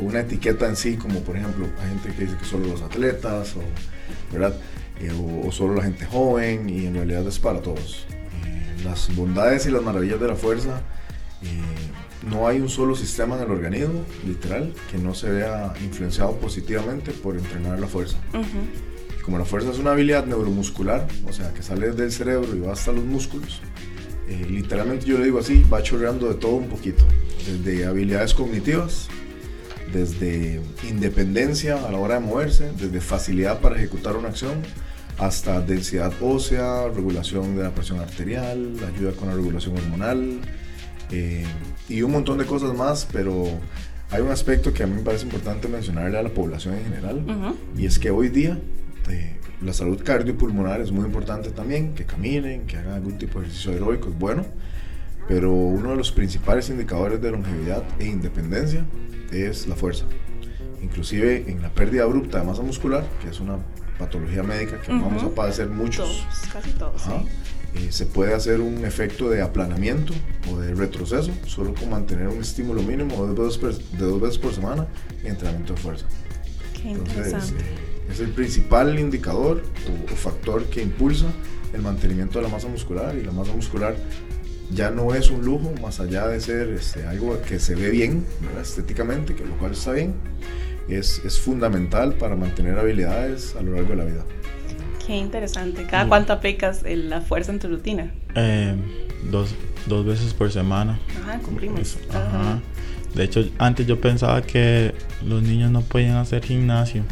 una 0.01 0.21
etiqueta 0.21 0.67
en 0.67 0.75
sí, 0.75 0.97
como 0.97 1.21
por 1.21 1.35
ejemplo, 1.37 1.67
hay 1.81 1.89
gente 1.89 2.13
que 2.15 2.25
dice 2.25 2.37
que 2.37 2.45
solo 2.45 2.67
los 2.67 2.81
atletas, 2.81 3.55
o, 3.55 3.61
¿verdad? 4.31 4.55
Eh, 4.99 5.11
o, 5.11 5.47
o, 5.47 5.51
solo 5.51 5.75
la 5.75 5.83
gente 5.83 6.05
joven, 6.05 6.69
y 6.69 6.85
en 6.85 6.95
realidad 6.95 7.27
es 7.27 7.39
para 7.39 7.61
todos. 7.61 8.05
Eh, 8.45 8.83
las 8.83 9.13
bondades 9.15 9.65
y 9.65 9.71
las 9.71 9.81
maravillas 9.81 10.19
de 10.19 10.27
la 10.27 10.35
fuerza, 10.35 10.81
eh, 11.41 12.27
no 12.29 12.47
hay 12.47 12.59
un 12.59 12.69
solo 12.69 12.95
sistema 12.95 13.37
en 13.37 13.43
el 13.43 13.51
organismo, 13.51 14.03
literal, 14.25 14.73
que 14.91 14.97
no 14.97 15.13
se 15.13 15.29
vea 15.29 15.73
influenciado 15.83 16.35
positivamente 16.37 17.11
por 17.11 17.37
entrenar 17.37 17.79
la 17.79 17.87
fuerza. 17.87 18.17
Uh 18.33 18.37
-huh. 18.37 19.23
Como 19.23 19.37
la 19.37 19.45
fuerza 19.45 19.71
es 19.71 19.79
una 19.79 19.91
habilidad 19.91 20.25
neuromuscular, 20.25 21.07
o 21.27 21.33
sea, 21.33 21.53
que 21.53 21.61
sale 21.61 21.91
del 21.91 22.11
cerebro 22.11 22.55
y 22.55 22.59
va 22.59 22.73
hasta 22.73 22.91
los 22.91 23.05
músculos, 23.05 23.61
literalmente 24.49 25.05
yo 25.05 25.17
le 25.17 25.25
digo 25.25 25.39
así, 25.39 25.63
va 25.71 25.81
chorreando 25.81 26.27
de 26.27 26.35
todo 26.35 26.53
un 26.55 26.67
poquito, 26.67 27.03
desde 27.45 27.85
habilidades 27.85 28.33
cognitivas, 28.33 29.07
desde 29.93 30.61
independencia 30.87 31.85
a 31.85 31.91
la 31.91 31.97
hora 31.97 32.15
de 32.15 32.21
moverse, 32.21 32.71
desde 32.77 33.01
facilidad 33.01 33.59
para 33.59 33.75
ejecutar 33.77 34.15
una 34.15 34.29
acción, 34.29 34.61
hasta 35.17 35.59
densidad 35.61 36.13
ósea, 36.21 36.87
regulación 36.87 37.55
de 37.55 37.63
la 37.63 37.71
presión 37.71 37.99
arterial, 37.99 38.75
ayuda 38.95 39.11
con 39.11 39.27
la 39.27 39.35
regulación 39.35 39.77
hormonal 39.77 40.39
eh, 41.11 41.45
y 41.89 42.01
un 42.01 42.11
montón 42.11 42.37
de 42.37 42.45
cosas 42.45 42.73
más, 42.73 43.07
pero 43.11 43.47
hay 44.11 44.21
un 44.21 44.31
aspecto 44.31 44.73
que 44.73 44.83
a 44.83 44.87
mí 44.87 44.95
me 44.95 45.01
parece 45.01 45.25
importante 45.25 45.67
mencionarle 45.67 46.17
a 46.17 46.23
la 46.23 46.29
población 46.29 46.75
en 46.75 46.83
general 46.85 47.17
uh 47.17 47.31
-huh. 47.31 47.55
y 47.77 47.85
es 47.85 47.99
que 47.99 48.11
hoy 48.11 48.29
día 48.29 48.57
eh, 49.09 49.35
la 49.61 49.73
salud 49.73 50.01
cardiopulmonar 50.03 50.79
es 50.81 50.91
muy 50.91 51.05
importante 51.05 51.49
también, 51.49 51.93
que 51.93 52.05
caminen, 52.05 52.65
que 52.65 52.77
hagan 52.77 52.93
algún 52.93 53.17
tipo 53.17 53.39
de 53.39 53.45
ejercicio 53.45 53.71
aeróbico, 53.71 54.09
es 54.09 54.17
bueno, 54.17 54.45
pero 55.29 55.53
uno 55.53 55.91
de 55.91 55.95
los 55.95 56.11
principales 56.11 56.69
indicadores 56.71 57.21
de 57.21 57.29
longevidad 57.29 57.83
e 57.99 58.07
independencia 58.07 58.83
es 59.31 59.67
la 59.67 59.75
fuerza. 59.75 60.05
Inclusive 60.81 61.45
en 61.47 61.61
la 61.61 61.69
pérdida 61.69 62.03
abrupta 62.03 62.39
de 62.39 62.45
masa 62.47 62.63
muscular, 62.63 63.05
que 63.21 63.29
es 63.29 63.39
una 63.39 63.59
patología 63.99 64.41
médica 64.41 64.81
que 64.81 64.91
uh 64.91 64.95
-huh. 64.95 65.01
vamos 65.03 65.23
a 65.23 65.29
padecer 65.29 65.69
muchos, 65.69 66.25
todos, 66.25 66.51
casi 66.51 66.71
todos, 66.71 67.05
Ajá, 67.05 67.21
sí. 67.75 67.85
eh, 67.85 67.91
se 67.91 68.07
puede 68.07 68.33
hacer 68.33 68.59
un 68.59 68.83
efecto 68.85 69.29
de 69.29 69.43
aplanamiento 69.43 70.13
o 70.51 70.57
de 70.57 70.73
retroceso 70.73 71.31
solo 71.45 71.75
con 71.75 71.91
mantener 71.91 72.29
un 72.29 72.39
estímulo 72.39 72.81
mínimo 72.81 73.27
de 73.27 73.35
dos, 73.35 73.61
veces, 73.61 73.91
de 73.99 74.05
dos 74.05 74.19
veces 74.19 74.39
por 74.39 74.51
semana 74.53 74.87
y 75.23 75.27
entrenamiento 75.27 75.73
de 75.75 75.79
fuerza. 75.81 76.05
Qué 76.81 76.89
Entonces, 76.91 77.51
eh, 77.51 78.11
es 78.11 78.19
el 78.19 78.29
principal 78.29 78.97
indicador 78.97 79.61
o, 79.87 80.11
o 80.11 80.15
factor 80.15 80.63
que 80.71 80.81
impulsa 80.81 81.27
el 81.73 81.83
mantenimiento 81.83 82.39
de 82.39 82.45
la 82.45 82.49
masa 82.49 82.67
muscular 82.67 83.15
y 83.15 83.23
la 83.23 83.31
masa 83.31 83.53
muscular 83.53 83.95
ya 84.71 84.91
no 84.91 85.13
es 85.13 85.29
un 85.31 85.43
lujo, 85.43 85.73
más 85.81 85.99
allá 85.99 86.27
de 86.27 86.39
ser 86.39 86.69
este, 86.69 87.05
algo 87.05 87.41
que 87.41 87.59
se 87.59 87.75
ve 87.75 87.89
bien 87.89 88.25
¿verdad? 88.41 88.61
estéticamente, 88.61 89.35
que 89.35 89.45
lo 89.45 89.57
cual 89.57 89.71
está 89.71 89.93
bien, 89.93 90.13
es, 90.87 91.21
es, 91.25 91.39
fundamental 91.39 92.13
para 92.13 92.35
mantener 92.35 92.77
habilidades 92.77 93.55
a 93.55 93.61
lo 93.61 93.73
largo 93.73 93.89
de 93.89 93.95
la 93.95 94.05
vida. 94.05 94.25
Qué 95.05 95.15
interesante. 95.17 95.85
¿Cada 95.85 96.03
sí. 96.03 96.09
cuánto 96.09 96.33
aplicas 96.33 96.83
la 96.85 97.21
fuerza 97.21 97.51
en 97.51 97.59
tu 97.59 97.67
rutina? 97.67 98.11
Eh, 98.35 98.75
dos, 99.31 99.55
dos 99.87 100.05
veces 100.05 100.33
por 100.33 100.51
semana. 100.51 100.99
Ajá, 101.21 101.39
cumplimos. 101.39 101.97
Ajá. 102.09 102.25
Ajá. 102.27 102.59
De 103.13 103.23
hecho, 103.23 103.43
antes 103.57 103.87
yo 103.87 103.99
pensaba 103.99 104.41
que 104.41 104.93
los 105.25 105.41
niños 105.41 105.71
no 105.71 105.81
podían 105.81 106.17
hacer 106.17 106.43
gimnasio. 106.43 107.03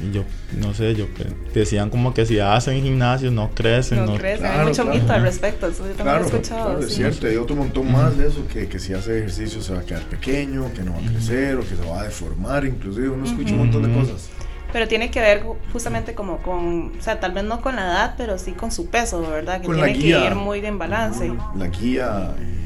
Y 0.00 0.10
yo, 0.12 0.24
no 0.58 0.74
sé, 0.74 0.94
yo 0.94 1.06
decían 1.52 1.88
como 1.88 2.12
que 2.14 2.26
si 2.26 2.40
hacen 2.40 2.82
gimnasio 2.82 3.30
no 3.30 3.50
crecen. 3.50 3.98
No, 3.98 4.06
no 4.06 4.16
crecen, 4.16 4.40
claro, 4.40 4.60
hay 4.60 4.66
mucho 4.66 4.82
claro. 4.82 4.98
mito 4.98 5.12
al 5.12 5.22
respecto, 5.22 5.66
eso 5.68 5.86
yo 5.86 5.94
también 5.94 6.04
claro, 6.04 6.18
lo 6.20 6.24
he 6.24 6.28
escuchado. 6.28 6.78
Sí. 6.82 6.86
es 6.88 6.94
cierto, 6.94 7.26
hay 7.28 7.36
otro 7.36 7.54
montón 7.56 7.92
más 7.92 8.18
de 8.18 8.26
eso, 8.26 8.46
que, 8.52 8.68
que 8.68 8.78
si 8.78 8.92
hace 8.92 9.18
ejercicio 9.18 9.62
se 9.62 9.72
va 9.72 9.80
a 9.80 9.84
quedar 9.84 10.02
pequeño, 10.02 10.72
que 10.74 10.82
no 10.82 10.92
va 10.92 10.98
a 10.98 11.10
crecer, 11.12 11.56
o 11.56 11.60
que 11.60 11.76
se 11.76 11.88
va 11.88 12.00
a 12.00 12.04
deformar, 12.04 12.64
inclusive 12.64 13.08
uno 13.08 13.24
escucha 13.24 13.50
uh 13.50 13.56
-huh. 13.56 13.60
un 13.60 13.70
montón 13.70 13.82
de 13.84 13.98
cosas. 14.00 14.30
Pero 14.72 14.88
tiene 14.88 15.08
que 15.12 15.20
ver 15.20 15.44
justamente 15.72 16.14
como 16.14 16.38
con, 16.38 16.92
o 16.98 17.02
sea, 17.02 17.20
tal 17.20 17.30
vez 17.32 17.44
no 17.44 17.60
con 17.60 17.76
la 17.76 17.84
edad, 17.84 18.14
pero 18.16 18.36
sí 18.38 18.50
con 18.52 18.72
su 18.72 18.86
peso, 18.90 19.20
¿verdad? 19.22 19.60
Que 19.60 19.66
Con 19.66 19.76
la 19.76 19.84
tiene 19.84 19.98
que 20.00 20.06
guía. 20.06 20.26
ir 20.26 20.34
muy 20.34 20.66
en 20.66 20.78
balance. 20.78 21.32
La 21.56 21.68
guía, 21.68 22.34
eh, 22.40 22.64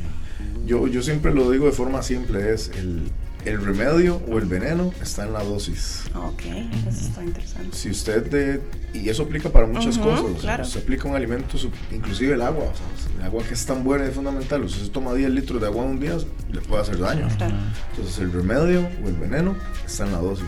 yo, 0.65 0.87
yo 0.87 1.03
siempre 1.03 1.35
lo 1.35 1.51
digo 1.51 1.67
de 1.67 1.73
forma 1.73 2.01
simple, 2.03 2.55
es 2.55 2.71
el, 2.79 3.11
el 3.49 3.65
remedio 3.65 4.21
o 4.31 4.39
el 4.39 4.45
veneno 4.45 4.93
está 5.03 5.25
en 5.25 5.33
la 5.33 5.43
dosis. 5.43 6.05
Ok, 6.15 6.43
eso 6.89 7.07
está 7.09 7.25
interesante. 7.25 7.77
Si 7.77 7.91
usted, 7.91 8.27
de- 8.31 8.61
y 8.95 9.09
eso 9.09 9.23
aplica 9.25 9.49
para 9.51 9.67
muchas 9.67 9.97
Ujú, 9.97 10.09
cosas, 10.09 10.25
o 10.25 10.33
sea, 10.33 10.41
claro. 10.41 10.65
se 10.65 10.79
aplica 10.79 11.09
un 11.09 11.15
alimento, 11.17 11.57
inclusive 11.91 12.35
el 12.35 12.43
agua, 12.43 12.65
o 12.65 12.75
sea, 12.77 13.19
el 13.19 13.25
agua 13.25 13.43
que 13.45 13.55
es 13.55 13.65
tan 13.67 13.85
buena 13.85 14.07
y 14.07 14.11
fundamental, 14.11 14.63
usted 14.65 14.83
se 14.85 14.91
toma 14.91 15.15
10 15.15 15.31
litros 15.31 15.61
de 15.61 15.67
agua 15.67 15.85
en 15.85 15.91
un 15.91 16.01
día, 16.01 16.17
le 16.53 16.61
puede 16.61 16.83
hacer 16.83 16.99
daño. 16.99 17.29
Claro. 17.37 17.55
Entonces 17.91 18.19
el 18.19 18.33
remedio 18.33 18.89
o 19.05 19.09
el 19.09 19.15
veneno 19.15 19.57
está 19.87 20.05
en 20.07 20.13
la 20.13 20.19
dosis 20.19 20.47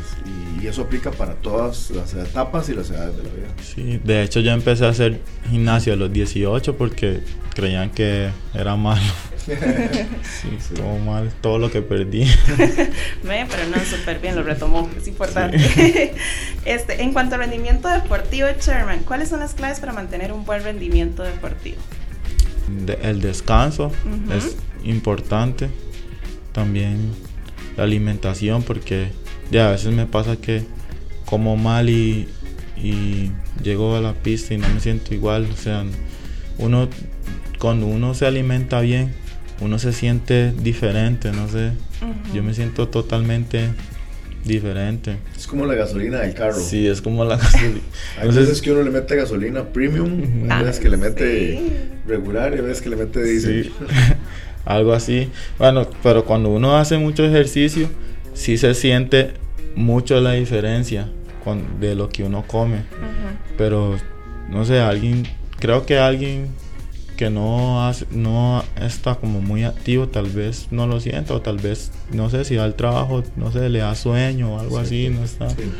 y, 0.60 0.64
y 0.64 0.66
eso 0.68 0.82
aplica 0.82 1.10
para 1.10 1.34
todas 1.34 1.90
las 1.90 2.14
etapas 2.14 2.68
y 2.68 2.74
las 2.74 2.90
edades 2.90 3.16
de 3.16 3.22
la 3.22 3.28
vida. 3.30 3.48
Sí, 3.62 4.00
de 4.04 4.22
hecho 4.22 4.40
yo 4.40 4.52
empecé 4.52 4.84
a 4.86 4.88
hacer 4.90 5.20
gimnasio 5.50 5.92
a 5.92 5.96
los 5.96 6.12
18 6.12 6.76
porque 6.76 7.20
creían 7.54 7.90
que 7.90 8.30
era 8.54 8.76
malo. 8.76 9.02
Sí, 9.46 10.74
todo 10.74 10.98
mal, 10.98 11.30
todo 11.40 11.58
lo 11.58 11.70
que 11.70 11.82
perdí. 11.82 12.24
Ve, 13.24 13.46
pero 13.48 13.68
no, 13.70 13.78
súper 13.84 14.20
bien, 14.20 14.36
lo 14.36 14.42
retomó, 14.42 14.88
es 14.96 15.08
importante. 15.08 16.14
este, 16.64 17.02
en 17.02 17.12
cuanto 17.12 17.34
al 17.36 17.40
rendimiento 17.42 17.88
deportivo, 17.88 18.48
Chairman, 18.58 19.00
¿cuáles 19.00 19.28
son 19.28 19.40
las 19.40 19.54
claves 19.54 19.80
para 19.80 19.92
mantener 19.92 20.32
un 20.32 20.44
buen 20.44 20.62
rendimiento 20.62 21.22
deportivo? 21.22 21.78
De- 22.84 22.98
el 23.02 23.20
descanso 23.20 23.90
es 24.36 24.56
importante. 24.84 25.68
También 26.52 27.12
la 27.76 27.84
alimentación 27.84 28.62
porque 28.62 29.08
ya 29.50 29.68
a 29.68 29.72
veces 29.72 29.92
me 29.92 30.06
pasa 30.06 30.36
que 30.36 30.64
como 31.24 31.56
mal 31.56 31.88
y, 31.88 32.28
y 32.76 33.30
llego 33.62 33.96
a 33.96 34.00
la 34.00 34.14
pista 34.14 34.54
y 34.54 34.58
no 34.58 34.68
me 34.68 34.80
siento 34.80 35.14
igual. 35.14 35.48
O 35.52 35.56
sea, 35.56 35.84
uno 36.58 36.88
cuando 37.58 37.86
uno 37.86 38.14
se 38.14 38.26
alimenta 38.26 38.80
bien, 38.80 39.14
uno 39.60 39.78
se 39.78 39.92
siente 39.92 40.52
diferente, 40.52 41.32
no 41.32 41.48
sé. 41.48 41.72
Yo 42.34 42.42
me 42.42 42.54
siento 42.54 42.88
totalmente 42.88 43.68
diferente. 44.44 45.16
Es 45.36 45.46
como 45.46 45.66
la 45.66 45.74
gasolina 45.74 46.20
del 46.20 46.32
carro. 46.34 46.58
Sí, 46.58 46.86
es 46.86 47.02
como 47.02 47.24
la 47.24 47.36
gasolina. 47.38 47.80
Hay 48.16 48.20
Entonces- 48.28 48.48
veces 48.48 48.62
que 48.62 48.72
uno 48.72 48.82
le 48.82 48.90
mete 48.90 49.16
gasolina 49.16 49.64
premium, 49.64 50.48
Ah, 50.50 50.58
hay 50.58 50.64
veces 50.64 50.80
que 50.80 50.88
le 50.88 50.96
mete 50.96 51.58
sí. 51.58 51.72
regular 52.06 52.52
y 52.52 52.56
hay 52.56 52.62
veces 52.62 52.80
que 52.82 52.88
le 52.90 52.96
mete 52.96 53.22
diésel. 53.22 53.64
Sí, 53.64 53.72
algo 54.64 54.92
así. 54.94 55.28
Bueno, 55.58 55.88
pero 56.02 56.24
cuando 56.24 56.48
uno 56.50 56.76
hace 56.76 56.96
mucho 56.98 57.24
ejercicio, 57.24 57.88
sí 58.32 58.56
se 58.56 58.72
siente 58.74 59.32
mucho 59.76 60.20
la 60.20 60.32
diferencia 60.32 61.08
con- 61.44 61.80
de 61.80 61.94
lo 61.94 62.08
que 62.08 62.22
uno 62.24 62.44
come. 62.46 62.78
Pero, 63.58 63.96
no 64.48 64.64
sé, 64.64 64.80
alguien, 64.80 65.24
creo 65.58 65.84
que 65.84 65.98
alguien 65.98 66.46
que 67.20 67.28
no, 67.28 67.86
hace, 67.86 68.06
no 68.12 68.64
está 68.80 69.14
como 69.16 69.42
muy 69.42 69.64
activo, 69.64 70.08
tal 70.08 70.30
vez 70.30 70.68
no 70.70 70.86
lo 70.86 71.00
sienta, 71.00 71.34
o 71.34 71.42
tal 71.42 71.58
vez, 71.58 71.90
no 72.12 72.30
sé, 72.30 72.46
si 72.46 72.56
va 72.56 72.64
al 72.64 72.76
trabajo, 72.76 73.22
no 73.36 73.52
sé, 73.52 73.68
le 73.68 73.80
da 73.80 73.94
sueño 73.94 74.54
o 74.54 74.58
algo 74.58 74.78
así, 74.78 75.10
no 75.10 75.22
está. 75.22 75.50
Sí. 75.50 75.70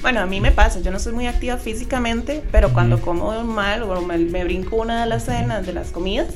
Bueno, 0.00 0.20
a 0.20 0.26
mí 0.26 0.40
me 0.40 0.50
pasa, 0.50 0.80
yo 0.80 0.90
no 0.90 0.98
soy 0.98 1.12
muy 1.12 1.26
activa 1.26 1.58
físicamente, 1.58 2.42
pero 2.50 2.72
cuando 2.72 3.02
como 3.02 3.44
mal 3.44 3.82
o 3.82 4.00
me, 4.00 4.16
me 4.16 4.44
brinco 4.44 4.76
una 4.76 5.02
de 5.02 5.06
las 5.10 5.26
cenas, 5.26 5.66
de 5.66 5.74
las 5.74 5.90
comidas, 5.90 6.28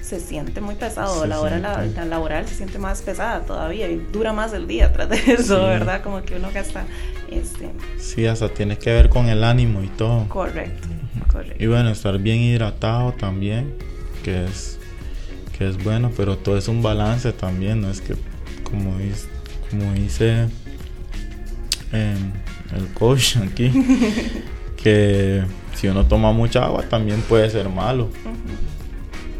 se 0.00 0.20
siente 0.20 0.60
muy 0.60 0.76
pesado. 0.76 1.22
Se 1.22 1.26
la 1.26 1.40
hora 1.40 1.58
la, 1.58 1.84
la 1.84 2.04
laboral 2.04 2.46
se 2.46 2.54
siente 2.54 2.78
más 2.78 3.02
pesada 3.02 3.40
todavía 3.40 3.88
y 3.88 3.96
dura 4.12 4.32
más 4.32 4.52
el 4.52 4.68
día 4.68 4.92
tras 4.92 5.08
de 5.08 5.16
eso, 5.34 5.58
Sí. 5.58 5.64
¿verdad? 5.66 6.00
Como 6.02 6.22
que 6.22 6.36
uno 6.36 6.48
gasta, 6.54 6.84
este, 7.30 7.70
Sí, 7.98 8.24
hasta 8.26 8.48
tiene 8.48 8.78
que 8.78 8.92
ver 8.92 9.08
con 9.08 9.28
el 9.28 9.42
ánimo 9.42 9.82
y 9.82 9.88
todo. 9.88 10.28
correcto, 10.28 10.86
Y 11.58 11.66
bueno, 11.66 11.90
estar 11.90 12.18
bien 12.18 12.40
hidratado 12.40 13.12
también, 13.12 13.74
que 14.22 14.44
es, 14.44 14.78
que 15.56 15.68
es 15.68 15.82
bueno, 15.82 16.10
pero 16.16 16.36
todo 16.36 16.56
es 16.56 16.68
un 16.68 16.82
balance 16.82 17.32
también, 17.32 17.80
no 17.80 17.90
es 17.90 18.00
que 18.00 18.14
como 18.64 18.98
dice, 18.98 19.28
como 19.70 19.92
dice 19.92 20.48
em, 21.92 22.32
el 22.74 22.88
coach 22.94 23.36
aquí, 23.36 23.70
que 24.76 25.42
si 25.74 25.88
uno 25.88 26.06
toma 26.06 26.32
mucha 26.32 26.64
agua 26.64 26.82
también 26.88 27.20
puede 27.22 27.48
ser 27.50 27.68
malo. 27.68 28.10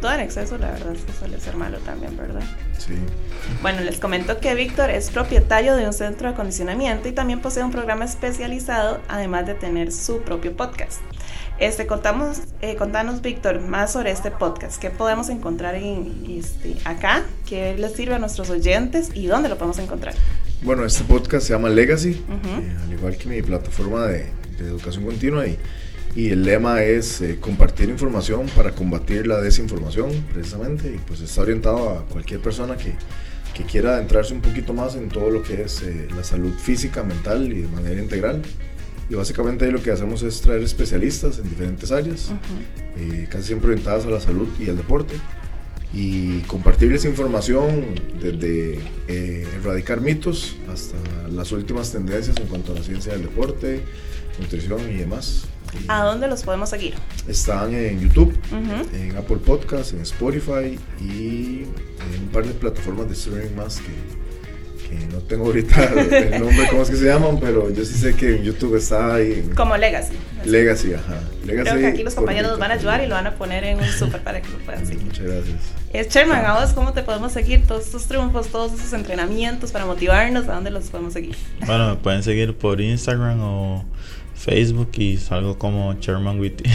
Todo 0.01 0.13
en 0.13 0.19
exceso, 0.19 0.57
la 0.57 0.71
verdad, 0.71 0.93
que 0.93 1.13
suele 1.13 1.39
ser 1.39 1.55
malo 1.55 1.77
también, 1.79 2.17
¿verdad? 2.17 2.43
Sí. 2.77 2.93
Bueno, 3.61 3.81
les 3.81 3.99
comento 3.99 4.39
que 4.39 4.53
Víctor 4.53 4.89
es 4.89 5.09
propietario 5.09 5.75
de 5.75 5.87
un 5.87 5.93
centro 5.93 6.27
de 6.27 6.33
acondicionamiento 6.33 7.07
y 7.07 7.13
también 7.13 7.39
posee 7.39 7.63
un 7.63 7.71
programa 7.71 8.03
especializado, 8.03 8.99
además 9.07 9.45
de 9.45 9.53
tener 9.53 9.93
su 9.93 10.21
propio 10.21 10.55
podcast. 10.57 10.99
Este, 11.59 11.85
contamos, 11.87 12.39
eh, 12.61 12.75
contanos, 12.75 13.21
Víctor, 13.21 13.59
más 13.61 13.93
sobre 13.93 14.11
este 14.11 14.31
podcast. 14.31 14.81
¿Qué 14.81 14.89
podemos 14.89 15.29
encontrar 15.29 15.75
en, 15.75 16.25
este, 16.27 16.75
acá? 16.83 17.23
¿Qué 17.47 17.75
les 17.77 17.93
sirve 17.93 18.15
a 18.15 18.19
nuestros 18.19 18.49
oyentes 18.49 19.11
y 19.13 19.27
dónde 19.27 19.49
lo 19.49 19.57
podemos 19.57 19.77
encontrar? 19.79 20.15
Bueno, 20.63 20.83
este 20.83 21.03
podcast 21.03 21.45
se 21.47 21.53
llama 21.53 21.69
Legacy, 21.69 22.11
Ujú. 22.27 22.61
eh, 22.61 22.75
al 22.85 22.93
igual 22.93 23.17
que 23.17 23.29
mi 23.29 23.41
plataforma 23.41 24.07
de, 24.07 24.25
de 24.57 24.65
educación 24.67 25.05
continua 25.05 25.45
y, 25.45 25.57
y 26.15 26.29
el 26.29 26.43
lema 26.43 26.81
es 26.81 27.21
eh, 27.21 27.37
compartir 27.39 27.89
información 27.89 28.47
para 28.55 28.71
combatir 28.71 29.27
la 29.27 29.39
desinformación 29.39 30.11
precisamente 30.33 30.89
y 30.89 30.97
pues 31.05 31.21
está 31.21 31.41
orientado 31.41 31.89
a 31.91 32.05
cualquier 32.05 32.39
persona 32.41 32.77
que, 32.77 32.93
que 33.53 33.63
quiera 33.63 33.95
adentrarse 33.95 34.33
un 34.33 34.41
poquito 34.41 34.73
más 34.73 34.95
en 34.95 35.07
todo 35.09 35.29
lo 35.29 35.43
que 35.43 35.61
es 35.61 35.81
eh, 35.83 36.07
la 36.15 36.23
salud 36.23 36.53
física, 36.57 37.03
mental 37.03 37.51
y 37.53 37.61
de 37.61 37.67
manera 37.67 38.01
integral. 38.01 38.41
Y 39.09 39.15
básicamente 39.15 39.65
ahí 39.65 39.71
lo 39.71 39.81
que 39.81 39.91
hacemos 39.91 40.23
es 40.23 40.41
traer 40.41 40.61
especialistas 40.61 41.37
en 41.39 41.49
diferentes 41.49 41.91
áreas, 41.91 42.31
eh, 42.97 43.27
casi 43.29 43.47
siempre 43.47 43.69
orientadas 43.69 44.05
a 44.05 44.09
la 44.09 44.19
salud 44.19 44.47
y 44.59 44.69
al 44.69 44.77
deporte, 44.77 45.15
y 45.93 46.39
compartirles 46.41 47.05
información 47.05 47.85
desde 48.19 48.79
eh, 49.07 49.47
erradicar 49.57 50.01
mitos 50.01 50.55
hasta 50.71 50.97
las 51.29 51.51
últimas 51.51 51.91
tendencias 51.91 52.37
en 52.37 52.47
cuanto 52.47 52.71
a 52.71 52.75
la 52.75 52.83
ciencia 52.83 53.13
del 53.13 53.23
deporte, 53.23 53.83
nutrición 54.39 54.81
y 54.89 54.95
demás. 54.95 55.45
Y 55.73 55.85
¿A 55.87 56.03
dónde 56.03 56.27
los 56.27 56.43
podemos 56.43 56.69
seguir? 56.69 56.95
Están 57.27 57.73
en 57.73 57.99
YouTube, 57.99 58.33
en 58.93 59.15
Apple 59.17 59.37
Podcasts, 59.37 59.93
en 59.93 60.01
Spotify 60.01 60.77
y 60.99 61.63
en 61.63 62.21
un 62.21 62.29
par 62.31 62.45
de 62.45 62.53
plataformas 62.53 63.07
de 63.07 63.13
streaming 63.13 63.55
más 63.55 63.77
que, 63.77 64.22
que 64.95 65.07
no 65.07 65.19
tengo 65.19 65.45
ahorita 65.45 65.83
el 65.83 66.39
nombre, 66.39 66.67
cómo 66.69 66.83
es 66.83 66.89
que 66.89 66.95
se 66.97 67.05
llaman, 67.05 67.39
pero 67.39 67.69
yo 67.71 67.85
sí 67.85 67.93
sé 67.93 68.15
que 68.15 68.37
en 68.37 68.43
YouTube 68.43 68.75
está 68.75 69.15
ahí 69.15 69.49
Como 69.55 69.77
Legacy. 69.77 70.13
Legacy, 70.45 70.93
ajá. 70.93 71.21
Legacy 71.45 71.69
Creo 71.69 71.81
que 71.81 71.87
aquí 71.87 72.03
los 72.03 72.15
compañeros 72.15 72.51
nos 72.51 72.59
van 72.59 72.71
a 72.71 72.73
ayudar 72.75 73.03
y 73.03 73.07
lo 73.07 73.15
van 73.15 73.27
a 73.27 73.35
poner 73.35 73.63
en 73.63 73.79
un 73.79 73.85
super 73.85 74.21
para 74.21 74.41
que 74.41 74.49
lo 74.49 74.57
puedan 74.59 74.85
seguir. 74.85 75.03
Muchas 75.03 75.25
gracias. 75.25 75.55
Es 75.93 76.09
Sherman, 76.09 76.45
a 76.45 76.59
vos, 76.59 76.71
¿cómo 76.73 76.93
te 76.93 77.03
podemos 77.03 77.31
seguir? 77.31 77.65
Todos 77.67 77.85
estos 77.85 78.07
triunfos, 78.07 78.47
todos 78.47 78.73
esos 78.73 78.93
entrenamientos 78.93 79.71
para 79.71 79.85
motivarnos, 79.85 80.47
¿a 80.47 80.55
dónde 80.55 80.71
los 80.71 80.85
podemos 80.85 81.13
seguir? 81.13 81.35
Bueno, 81.65 81.89
me 81.89 81.95
pueden 81.97 82.23
seguir 82.23 82.55
por 82.55 82.81
Instagram 82.81 83.39
o 83.41 83.85
Facebook 84.43 84.89
y 84.97 85.17
salgo 85.17 85.57
como 85.57 85.93
Chairman 85.95 86.39
Witty. 86.39 86.63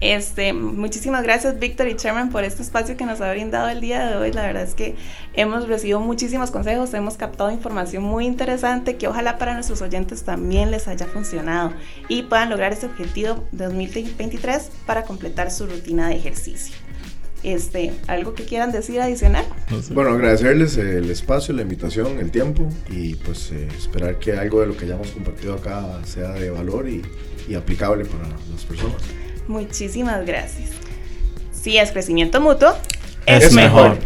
Este, 0.00 0.52
muchísimas 0.52 1.22
gracias 1.22 1.58
Víctor 1.58 1.88
y 1.88 1.94
Sherman 1.94 2.30
por 2.30 2.44
este 2.44 2.62
espacio 2.62 2.96
que 2.96 3.06
nos 3.06 3.20
ha 3.20 3.30
brindado 3.30 3.68
el 3.68 3.80
día 3.80 4.06
de 4.06 4.16
hoy. 4.16 4.32
La 4.32 4.42
verdad 4.42 4.62
es 4.62 4.74
que 4.74 4.96
hemos 5.34 5.66
recibido 5.68 6.00
muchísimos 6.00 6.50
consejos, 6.50 6.92
hemos 6.92 7.16
captado 7.16 7.50
información 7.50 8.02
muy 8.02 8.26
interesante 8.26 8.96
que 8.96 9.08
ojalá 9.08 9.38
para 9.38 9.54
nuestros 9.54 9.80
oyentes 9.80 10.24
también 10.24 10.70
les 10.70 10.88
haya 10.88 11.06
funcionado 11.06 11.72
y 12.08 12.24
puedan 12.24 12.50
lograr 12.50 12.72
ese 12.72 12.86
objetivo 12.86 13.44
de 13.52 13.64
2023 13.64 14.70
para 14.86 15.04
completar 15.04 15.50
su 15.50 15.66
rutina 15.66 16.08
de 16.08 16.16
ejercicio. 16.16 16.85
Este, 17.46 17.92
¿algo 18.08 18.34
que 18.34 18.44
quieran 18.44 18.72
decir 18.72 19.00
adicional? 19.00 19.46
Bueno, 19.90 20.10
agradecerles 20.10 20.76
el 20.78 21.08
espacio, 21.08 21.54
la 21.54 21.62
invitación, 21.62 22.18
el 22.18 22.32
tiempo 22.32 22.68
y 22.90 23.14
pues 23.14 23.52
eh, 23.52 23.68
esperar 23.78 24.18
que 24.18 24.32
algo 24.32 24.62
de 24.62 24.66
lo 24.66 24.76
que 24.76 24.86
hayamos 24.86 25.12
compartido 25.12 25.54
acá 25.54 26.00
sea 26.04 26.32
de 26.32 26.50
valor 26.50 26.88
y, 26.88 27.02
y 27.48 27.54
aplicable 27.54 28.04
para 28.04 28.24
las 28.50 28.64
personas. 28.64 28.96
Muchísimas 29.46 30.26
gracias. 30.26 30.70
Si 31.52 31.78
es 31.78 31.92
crecimiento 31.92 32.40
mutuo, 32.40 32.74
Es 33.26 33.52
mejor. 33.52 33.96